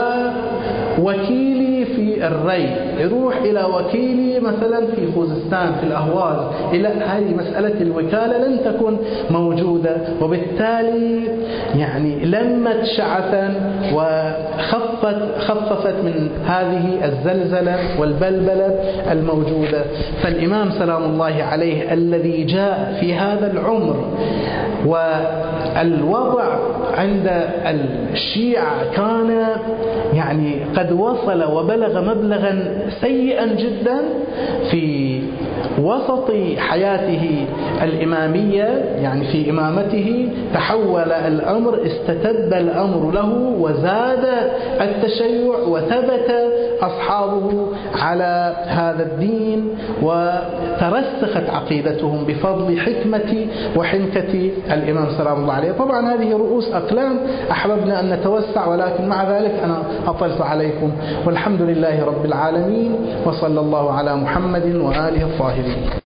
وكيلي 1.01 1.76
في 1.97 2.27
الري 2.27 2.75
يروح 2.99 3.37
إلى 3.37 3.63
وكيلي 3.63 4.39
مثلا 4.39 4.79
في 4.95 5.11
خوزستان 5.15 5.71
في 5.79 5.83
الأهواز 5.87 6.37
إلى 6.73 6.87
هذه 6.87 7.33
مسألة 7.37 7.81
الوكالة 7.81 8.37
لن 8.47 8.59
تكون 8.65 8.97
موجودة. 9.31 9.97
وبالتالي 10.21 11.21
يعني 11.75 12.25
لمت 12.25 12.83
شعثا 12.97 13.53
وخفت 13.93 15.17
خففت 15.39 15.95
من 16.03 16.29
هذه 16.45 17.05
الزلزلة 17.05 17.77
والبلبلة 17.99 18.75
الموجودة. 19.11 19.83
فالإمام 20.23 20.71
سلام 20.71 21.03
الله 21.03 21.43
عليه 21.43 21.93
الذي 21.93 22.43
جاء 22.43 22.97
في 22.99 23.13
هذا 23.13 23.51
العمر 23.51 24.05
والوضع 24.85 26.43
عند 26.97 27.31
الشيعة 28.13 28.91
كان 28.95 29.45
يعني 30.13 30.63
قد 30.75 30.91
وصل 30.91 31.43
وبلغ 31.43 32.01
مبلغا 32.15 32.53
سيئا 33.01 33.45
جدا 33.45 33.99
في 34.71 35.19
وسط 35.81 36.31
حياته 36.57 37.45
الإمامية 37.83 38.63
يعني 39.01 39.25
في 39.27 39.49
إمامته 39.49 40.29
تحول 40.53 41.11
الأمر 41.11 41.79
استتب 41.85 42.53
الأمر 42.53 43.11
له 43.11 43.33
وزاد 43.59 44.25
التشيع 44.81 45.57
وثبت 45.67 46.31
أصحابه 46.81 47.67
على 48.01 48.55
هذا 48.65 49.03
الدين 49.03 49.69
وترسخت 50.01 51.49
عقيدتهم 51.49 52.25
بفضل 52.25 52.79
حكمة 52.79 53.47
وحنكة 53.75 54.51
الإمام 54.71 55.05
سلام 55.17 55.41
الله 55.41 55.53
عليه. 55.53 55.71
طبعا 55.71 56.13
هذه 56.13 56.31
رؤوس 56.31 56.71
أقلام 56.73 57.19
أحببنا 57.51 57.99
أن 57.99 58.09
نتوسع 58.09 58.67
ولكن 58.67 59.07
مع 59.07 59.37
ذلك 59.37 59.51
أنا 59.63 59.83
أطلت 60.07 60.41
عليكم. 60.41 60.91
والحمد 61.25 61.61
لله 61.61 62.05
رب 62.05 62.25
العالمين 62.25 62.95
وصلى 63.25 63.59
الله 63.59 63.91
على 63.91 64.15
محمد 64.15 64.75
وآله 64.75 65.23
الطاهرين. 65.23 65.89